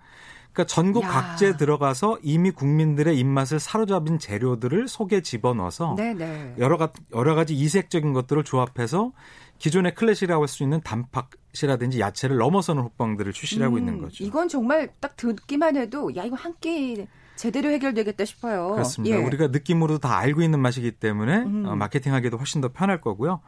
그러니까 0.54 0.66
전국 0.66 1.04
야. 1.04 1.08
각지에 1.10 1.58
들어가서 1.58 2.20
이미 2.22 2.52
국민들의 2.52 3.18
입맛을 3.18 3.60
사로잡은 3.60 4.20
재료들을 4.20 4.88
속에 4.88 5.22
집어넣어서 5.22 5.96
네네. 5.98 6.56
여러 6.60 6.78
가 6.78 6.94
여러 7.16 7.34
가지 7.36 7.56
이색적인 7.56 8.14
것들을 8.14 8.44
조합해서 8.44 9.12
기존의 9.58 9.96
클래식이라고 9.96 10.44
할 10.44 10.48
수 10.48 10.64
있는 10.64 10.80
단팥 10.82 11.30
이라든지 11.64 12.00
야채를 12.00 12.38
넘어서는 12.38 12.84
호빵들을 12.84 13.32
출시하고 13.34 13.76
음, 13.76 13.80
있는 13.80 13.98
거죠. 14.00 14.24
이건 14.24 14.48
정말 14.48 14.92
딱 15.00 15.16
듣기만 15.18 15.76
해도 15.78 16.16
야 16.16 16.24
이거 16.24 16.36
한 16.36 16.54
끼 16.60 17.08
제대로 17.36 17.70
해결되겠다 17.70 18.26
싶어요. 18.26 18.70
그렇습니다. 18.74 19.18
예. 19.18 19.24
우리가 19.24 19.48
느낌으로 19.48 19.98
다 19.98 20.18
알고 20.20 20.44
있는 20.44 20.60
맛이기 20.60 20.92
때문에 20.92 21.38
음. 21.40 21.66
어, 21.66 21.76
마케팅하기도 21.76 22.38
훨씬 22.38 22.62
더 22.62 22.70
편할 22.72 23.02
거고요. 23.02 23.42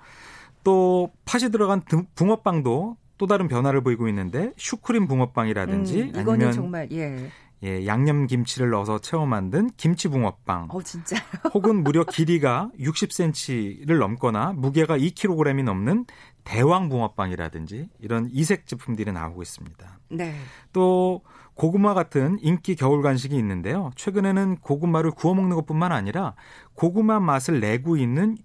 또 0.63 1.11
팥이 1.25 1.51
들어간 1.51 1.81
붕어빵도 2.15 2.97
또 3.17 3.28
다른 3.28 3.47
변화를 3.47 3.82
보이고 3.82 4.08
있는데 4.08 4.51
슈크림 4.58 5.08
붕어빵이라든지 5.08 6.01
음, 6.01 6.12
아니면 6.15 6.51
정말 6.51 6.88
예. 6.91 7.30
예, 7.63 7.88
양념 7.88 8.28
김치를 8.28 8.69
넣어서 8.69 8.99
채워 8.99 9.25
만든 9.25 9.69
김치 9.78 10.08
붕어빵. 10.08 10.67
어, 10.69 10.82
진짜. 10.84 11.15
혹은 11.54 11.84
무려 11.84 12.04
길이가 12.04 12.69
60cm를 12.80 13.97
넘거나 13.97 14.54
무게가 14.54 14.97
2kg이 14.97 15.63
넘는 15.63 16.06
대왕 16.43 16.89
붕어빵이라든지 16.89 17.89
이런 17.99 18.30
이색 18.32 18.67
제품들이 18.67 19.12
나오고 19.12 19.41
있습니다. 19.41 19.99
네. 20.10 20.36
또 20.73 21.21
고구마 21.56 21.93
같은 21.93 22.38
인기 22.41 22.75
겨울 22.75 23.01
간식이 23.01 23.36
있는데요. 23.36 23.89
최근에는 23.95 24.58
고구마를 24.58 25.12
구워 25.12 25.34
먹는 25.34 25.56
것뿐만 25.56 25.91
아니라 25.91 26.36
고구마 26.75 27.19
맛을 27.19 27.62
내고 27.62 27.97
있는 27.97 28.38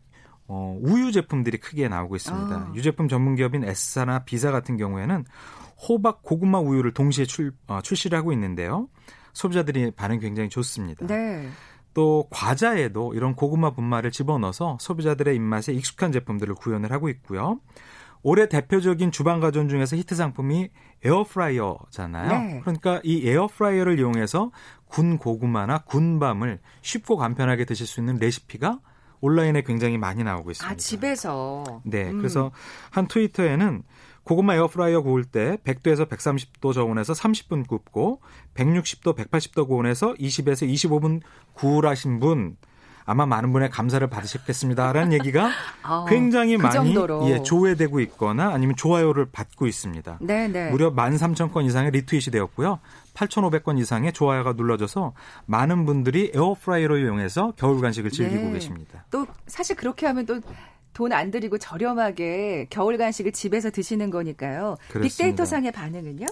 어, 0.53 0.77
우유 0.83 1.13
제품들이 1.13 1.59
크게 1.59 1.89
나오고 1.89 2.17
있습니다. 2.17 2.55
아. 2.57 2.73
유제품 2.75 3.07
전문 3.07 3.37
기업인 3.37 3.63
S사나 3.63 4.25
B사 4.25 4.51
같은 4.51 4.77
경우에는 4.77 5.25
호박 5.89 6.25
고구마 6.25 6.59
우유를 6.59 6.93
동시에 6.93 7.25
출, 7.25 7.53
어, 7.69 7.81
출시를 7.81 8.19
하고 8.19 8.33
있는데요. 8.33 8.89
소비자들이 9.33 9.93
반응이 9.93 10.19
굉장히 10.19 10.49
좋습니다. 10.49 11.07
네. 11.07 11.49
또 11.95 12.27
과자에도 12.31 13.15
이런 13.15 13.37
고구마 13.37 13.71
분말을 13.71 14.11
집어넣어서 14.11 14.77
소비자들의 14.81 15.37
입맛에 15.37 15.73
익숙한 15.73 16.11
제품들을 16.11 16.57
구현을 16.57 16.91
하고 16.91 17.09
있고요. 17.09 17.61
올해 18.23 18.49
대표적인 18.49 19.13
주방 19.13 19.39
가전 19.39 19.69
중에서 19.69 19.97
히트 19.97 20.17
상품이 20.17 20.69
에어프라이어잖아요. 21.05 22.29
네. 22.29 22.61
그러니까 22.61 23.01
이 23.05 23.27
에어프라이어를 23.29 24.01
이용해서 24.01 24.51
군 24.87 25.17
고구마나 25.17 25.79
군밤을 25.79 26.59
쉽고 26.83 27.17
간편하게 27.17 27.65
드실 27.65 27.87
수 27.87 28.01
있는 28.01 28.17
레시피가 28.17 28.81
온라인에 29.21 29.63
굉장히 29.63 29.99
많이 29.99 30.25
나오고 30.25 30.51
있습니다. 30.51 30.73
아, 30.73 30.77
집에서. 30.77 31.83
네. 31.85 32.11
음. 32.11 32.19
그래서 32.19 32.51
한 32.91 33.07
트위터에는 33.07 33.83
고구마 34.25 34.55
에어프라이어 34.55 35.03
구울 35.03 35.25
때 35.25 35.57
100도에서 35.65 36.09
130도 36.09 36.73
저온에서 36.73 37.13
30분 37.13 37.67
굽고 37.67 38.21
160도, 38.55 39.17
180도 39.17 39.67
고온에서 39.67 40.15
20에서 40.15 40.69
25분 40.71 41.21
구우라 41.55 41.88
하신 41.88 42.21
분 42.21 42.57
아마 43.07 43.27
많은 43.27 43.53
분의 43.53 43.71
감사를 43.71 44.07
받으셨겠습니다라는 44.07 45.13
얘기가 45.15 45.51
어, 45.85 46.05
굉장히 46.09 46.57
그 46.57 46.63
많이 46.63 46.95
예, 47.29 47.43
조회되고 47.43 47.99
있거나 48.01 48.53
아니면 48.53 48.77
좋아요를 48.77 49.27
받고 49.33 49.67
있습니다. 49.67 50.19
네네. 50.21 50.49
네. 50.49 50.71
무려 50.71 50.95
13,000건 50.95 51.65
이상의 51.65 51.91
리트윗이 51.91 52.27
되었고요. 52.31 52.79
8,500건 53.15 53.79
이상의 53.79 54.13
좋아요가 54.13 54.53
눌러져서 54.53 55.15
많은 55.47 55.87
분들이 55.87 56.31
에어프라이어를 56.35 57.03
이용해서 57.05 57.53
겨울 57.57 57.81
간식을 57.81 58.11
즐기고 58.11 58.45
네. 58.45 58.53
계십니다. 58.53 59.05
또 59.11 59.27
사실 59.47 59.77
그렇게 59.77 60.07
하면 60.07 60.27
또 60.27 60.41
돈안 60.93 61.31
들이고 61.31 61.59
저렴하게 61.59 62.67
겨울 62.71 62.99
간식을 62.99 63.33
집에서 63.33 63.71
드시는 63.71 64.11
거니까요. 64.11 64.77
그렇습니다. 64.89 65.01
빅데이터 65.01 65.45
상의 65.45 65.73
반응은요? 65.73 66.27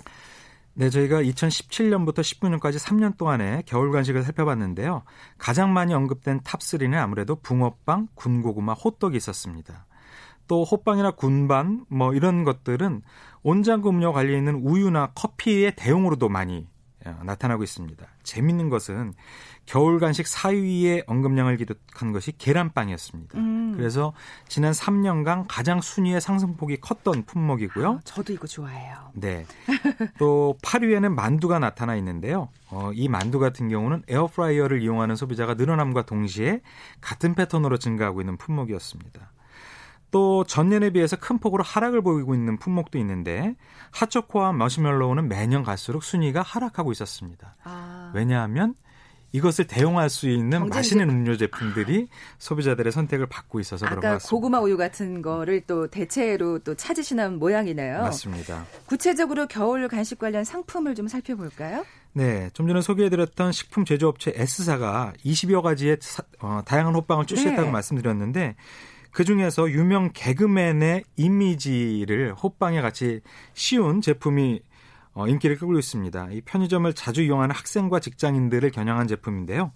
네, 0.74 0.90
저희가 0.90 1.22
2017년부터 1.22 2.20
19년까지 2.20 2.78
3년 2.78 3.16
동안의 3.16 3.64
겨울 3.66 3.90
간식을 3.90 4.22
살펴봤는데요. 4.22 5.02
가장 5.36 5.72
많이 5.72 5.92
언급된 5.92 6.42
top3는 6.42 6.94
아무래도 6.94 7.34
붕어빵, 7.34 8.08
군고구마, 8.14 8.74
호떡이 8.74 9.16
있었습니다. 9.16 9.86
또 10.46 10.64
호빵이나 10.64 11.10
군밤 11.12 11.84
뭐 11.88 12.14
이런 12.14 12.44
것들은 12.44 13.02
온장고 13.42 13.90
음료 13.90 14.12
관리에 14.12 14.36
있는 14.36 14.56
우유나 14.56 15.12
커피의 15.14 15.74
대용으로도 15.76 16.28
많이 16.28 16.66
어, 17.04 17.20
나타나고 17.24 17.62
있습니다. 17.62 18.06
재밌는 18.22 18.68
것은 18.68 19.14
겨울 19.66 20.00
간식 20.00 20.26
4위의 20.26 21.04
언급량을 21.06 21.56
기록한 21.56 22.12
것이 22.12 22.32
계란빵이었습니다. 22.36 23.38
음. 23.38 23.74
그래서 23.76 24.12
지난 24.48 24.72
3년간 24.72 25.44
가장 25.48 25.80
순위의 25.80 26.20
상승폭이 26.20 26.78
컸던 26.78 27.24
품목이고요. 27.24 27.88
아, 27.88 28.00
저도 28.04 28.32
이거 28.32 28.46
좋아해요. 28.46 29.10
네. 29.14 29.46
또 30.18 30.56
8위에는 30.62 31.08
만두가 31.10 31.58
나타나 31.58 31.96
있는데요. 31.96 32.48
어, 32.70 32.90
이 32.94 33.08
만두 33.08 33.38
같은 33.38 33.68
경우는 33.68 34.02
에어프라이어를 34.08 34.82
이용하는 34.82 35.16
소비자가 35.16 35.54
늘어남과 35.54 36.06
동시에 36.06 36.60
같은 37.00 37.34
패턴으로 37.34 37.78
증가하고 37.78 38.20
있는 38.20 38.36
품목이었습니다. 38.36 39.32
또 40.10 40.44
전년에 40.44 40.90
비해서 40.90 41.16
큰 41.16 41.38
폭으로 41.38 41.62
하락을 41.62 42.02
보이고 42.02 42.34
있는 42.34 42.58
품목도 42.58 42.98
있는데 42.98 43.56
핫초코와 43.92 44.52
머시멜로우는 44.52 45.28
매년 45.28 45.62
갈수록 45.62 46.02
순위가 46.02 46.42
하락하고 46.42 46.92
있었습니다. 46.92 47.56
아. 47.64 48.12
왜냐하면 48.14 48.74
이것을 49.32 49.66
대용할 49.66 50.08
수 50.08 50.28
있는 50.28 50.58
경쟁 50.58 50.68
맛있는 50.78 51.10
음료 51.10 51.36
제품들이 51.36 52.08
소비자들의 52.38 52.90
선택을 52.90 53.26
받고 53.26 53.60
있어서 53.60 53.84
그런 53.84 54.00
것 54.00 54.08
같습니다. 54.08 54.30
고구마 54.30 54.60
우유 54.60 54.76
같은 54.76 55.20
거를 55.20 55.60
또 55.66 55.86
대체로 55.88 56.58
또 56.60 56.74
찾으시는 56.74 57.38
모양이네요. 57.38 58.00
맞습니다. 58.00 58.64
구체적으로 58.86 59.46
겨울 59.46 59.86
간식 59.88 60.18
관련 60.18 60.44
상품을 60.44 60.94
좀 60.94 61.08
살펴볼까요? 61.08 61.84
네, 62.14 62.48
좀 62.54 62.66
전에 62.68 62.80
소개해드렸던 62.80 63.52
식품 63.52 63.84
제조업체 63.84 64.32
S사가 64.34 65.12
20여 65.24 65.60
가지의 65.60 65.98
사, 66.00 66.22
어, 66.40 66.62
다양한 66.64 66.94
호빵을 66.94 67.26
출시했다고 67.26 67.66
네. 67.66 67.70
말씀드렸는데 67.70 68.56
그 69.18 69.24
중에서 69.24 69.68
유명 69.72 70.10
개그맨의 70.14 71.02
이미지를 71.16 72.34
호빵에 72.34 72.80
같이 72.80 73.20
씌운 73.52 74.00
제품이 74.00 74.60
어, 75.14 75.26
인기를 75.26 75.58
끌고 75.58 75.76
있습니다. 75.76 76.28
이 76.30 76.40
편의점을 76.42 76.92
자주 76.92 77.22
이용하는 77.22 77.52
학생과 77.52 77.98
직장인들을 77.98 78.70
겨냥한 78.70 79.08
제품인데요. 79.08 79.72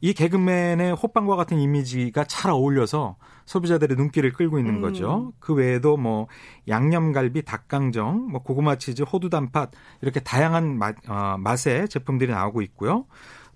이 0.00 0.14
개그맨의 0.14 0.94
호빵과 0.94 1.36
같은 1.36 1.58
이미지가 1.58 2.24
잘 2.24 2.52
어울려서 2.52 3.16
소비자들의 3.44 3.98
눈길을 3.98 4.32
끌고 4.32 4.58
있는 4.58 4.76
음. 4.76 4.80
거죠. 4.80 5.34
그 5.40 5.52
외에도 5.52 5.98
뭐 5.98 6.28
양념갈비, 6.66 7.42
닭강정, 7.42 8.28
뭐 8.30 8.42
고구마 8.42 8.76
치즈, 8.76 9.02
호두 9.02 9.28
단팥 9.28 9.72
이렇게 10.00 10.20
다양한 10.20 10.78
맛, 10.78 10.96
어, 11.06 11.36
맛의 11.36 11.86
제품들이 11.90 12.32
나오고 12.32 12.62
있고요. 12.62 13.04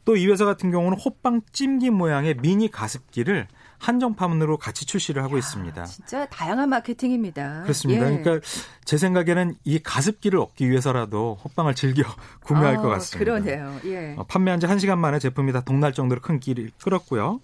또 0.04 0.16
이 0.16 0.26
회사 0.26 0.44
같은 0.44 0.70
경우는 0.70 0.98
호빵 0.98 1.40
찜기 1.50 1.88
모양의 1.88 2.36
미니 2.42 2.70
가습기를 2.70 3.48
한정판으로 3.84 4.56
같이 4.56 4.86
출시를 4.86 5.22
하고 5.22 5.34
야, 5.34 5.38
있습니다. 5.38 5.84
진짜 5.84 6.26
다양한 6.26 6.70
마케팅입니다. 6.70 7.62
그렇습니다. 7.62 8.10
예. 8.10 8.18
그러니까 8.18 8.46
제 8.84 8.96
생각에는 8.96 9.56
이 9.64 9.78
가습기를 9.78 10.38
얻기 10.38 10.70
위해서라도 10.70 11.38
호빵을 11.44 11.74
즐겨 11.74 12.02
구매할 12.44 12.76
아, 12.76 12.80
것 12.80 12.88
같습니다. 12.88 13.18
그러네요. 13.18 13.78
예. 13.84 14.14
어, 14.16 14.24
판매한 14.24 14.58
지 14.58 14.66
1시간 14.66 14.98
만에 14.98 15.18
제품이 15.18 15.52
다 15.52 15.60
동날 15.60 15.92
정도로 15.92 16.22
큰 16.22 16.40
길을 16.40 16.70
끌었고요. 16.82 17.40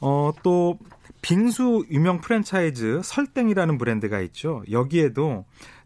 어, 0.00 0.32
또 0.42 0.78
빙수 1.22 1.86
유명 1.90 2.20
프랜차이즈 2.20 3.00
설땡이라는 3.02 3.78
브랜드가 3.78 4.20
있죠. 4.20 4.62
여기에도 4.70 5.44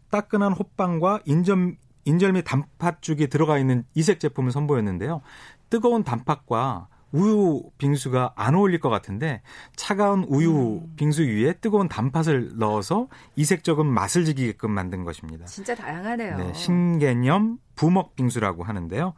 따끈한 0.09 0.53
호빵과 0.53 1.21
인절 1.25 1.75
인절미 2.05 2.43
단팥죽이 2.43 3.27
들어가 3.29 3.57
있는 3.57 3.83
이색 3.95 4.19
제품을 4.19 4.51
선보였는데요. 4.51 5.21
뜨거운 5.69 6.03
단팥과 6.03 6.87
우유 7.15 7.63
빙수가 7.77 8.33
안 8.35 8.55
어울릴 8.55 8.79
것 8.79 8.89
같은데 8.89 9.41
차가운 9.75 10.25
우유 10.25 10.81
음. 10.83 10.93
빙수 10.97 11.23
위에 11.23 11.53
뜨거운 11.53 11.87
단팥을 11.87 12.57
넣어서 12.57 13.07
이색적인 13.37 13.85
맛을 13.85 14.25
지기게끔 14.25 14.71
만든 14.71 15.05
것입니다. 15.05 15.45
진짜 15.45 15.73
다양하네요. 15.73 16.37
네, 16.37 16.53
신개념 16.53 17.57
부먹 17.75 18.15
빙수라고 18.15 18.63
하는데요. 18.63 19.13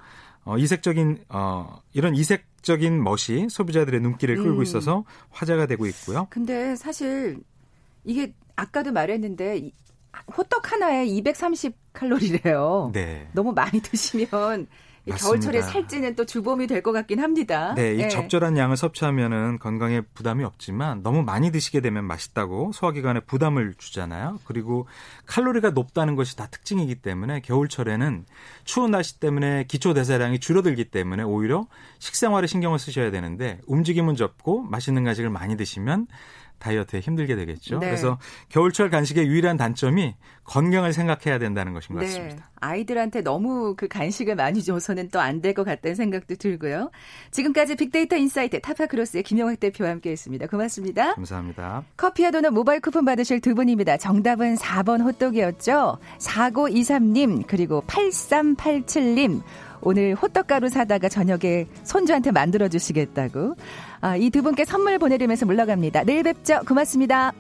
어, 0.46 0.58
이색적인 0.58 1.26
어, 1.30 1.82
이런 1.94 2.16
이색적인 2.16 3.04
멋이 3.04 3.50
소비자들의 3.50 4.00
눈길을 4.00 4.36
끌고 4.38 4.60
음. 4.60 4.64
있어서 4.64 5.04
화제가 5.32 5.66
되고 5.66 5.86
있고요. 5.88 6.28
근데 6.30 6.76
사실 6.76 7.40
이게 8.06 8.34
아까도 8.56 8.92
말했는데 8.92 9.72
호떡 10.38 10.72
하나에 10.72 11.06
230 11.06 11.76
칼로리래요. 11.94 12.92
네. 12.94 13.28
너무 13.34 13.54
많이 13.54 13.82
드시면 13.82 14.68
겨울철에 15.16 15.62
살찌는 15.62 16.16
또 16.16 16.26
주범이 16.26 16.68
될 16.68 16.82
것 16.82 16.92
같긴 16.92 17.20
합니다. 17.20 17.74
네, 17.76 17.94
이 17.96 17.98
네. 17.98 18.08
적절한 18.08 18.56
양을 18.58 18.78
섭취하면은 18.78 19.60
건강에 19.60 20.02
부담이 20.02 20.44
없지만 20.44 21.02
너무 21.04 21.24
많이 21.24 21.52
드시게 21.52 21.82
되면 21.82 22.06
맛있다고 22.06 22.72
소화기관에 22.74 23.22
부담을 23.22 23.74
주잖아요. 23.78 24.40
그리고 24.46 24.88
칼로리가 25.26 25.72
높다는 25.72 26.16
것이 26.16 26.36
다 26.38 26.48
특징이기 26.48 26.96
때문에 26.96 27.42
겨울철에는 27.42 28.26
추운 28.64 28.92
날씨 28.92 29.20
때문에 29.20 29.66
기초 29.68 29.94
대사량이 29.94 30.40
줄어들기 30.40 30.86
때문에 30.86 31.24
오히려 31.24 31.68
식생활에 32.00 32.48
신경을 32.48 32.80
쓰셔야 32.80 33.12
되는데 33.12 33.60
움직임은 33.66 34.16
적고 34.16 34.62
맛있는 34.64 35.04
간식을 35.04 35.30
많이 35.30 35.58
드시면 35.58 36.08
다이어트에 36.60 37.00
힘들게 37.00 37.36
되겠죠. 37.36 37.80
네. 37.80 37.88
그래서 37.88 38.18
겨울철 38.50 38.90
간식의 38.90 39.28
유일한 39.28 39.58
단점이 39.58 40.16
건강을 40.44 40.94
생각해야 40.94 41.40
된다는 41.40 41.74
것인 41.74 41.96
것 41.96 42.02
네. 42.02 42.08
같습니다. 42.08 42.50
아이들한테 42.60 43.22
너무 43.22 43.76
그 43.76 43.88
간식을 43.88 44.36
많이 44.36 44.64
줘서는 44.64 45.10
또 45.10 45.20
안 45.20 45.42
될 45.42 45.54
것 45.54 45.64
같다는 45.66 45.96
생각도 45.96 46.36
들고요. 46.36 46.90
지금까지 47.32 47.76
빅데이터 47.76 48.16
인사이트 48.16 48.60
타파크로스의 48.62 49.24
김영학 49.24 49.60
대표와 49.60 49.92
함께했습니다. 49.92 50.48
고맙습니다. 50.48 51.14
감사합니다. 51.16 51.84
커피와 51.98 52.32
도넛 52.32 52.54
모바일 52.54 52.80
쿠폰 52.80 53.06
받으실 53.06 53.40
두 53.42 53.54
분입니다. 53.56 53.98
정답은 53.98 54.56
4번 54.56 55.04
호떡이었죠. 55.04 56.00
4923님 56.20 57.44
그리고 57.48 57.84
8387님. 57.88 59.42
오늘 59.82 60.16
호떡가루 60.16 60.70
사다가 60.70 61.10
저녁에 61.10 61.68
손주한테 61.84 62.32
만들어 62.32 62.68
주시겠다고. 62.68 63.56
아, 64.02 64.16
이 64.18 64.30
두 64.30 64.42
분께 64.44 64.66
선물 64.66 65.00
보내드리면서 65.00 65.46
물러갑니다. 65.46 66.04
내일 66.04 66.24
뵙죠. 66.24 66.60
고맙습니다. 66.68 67.34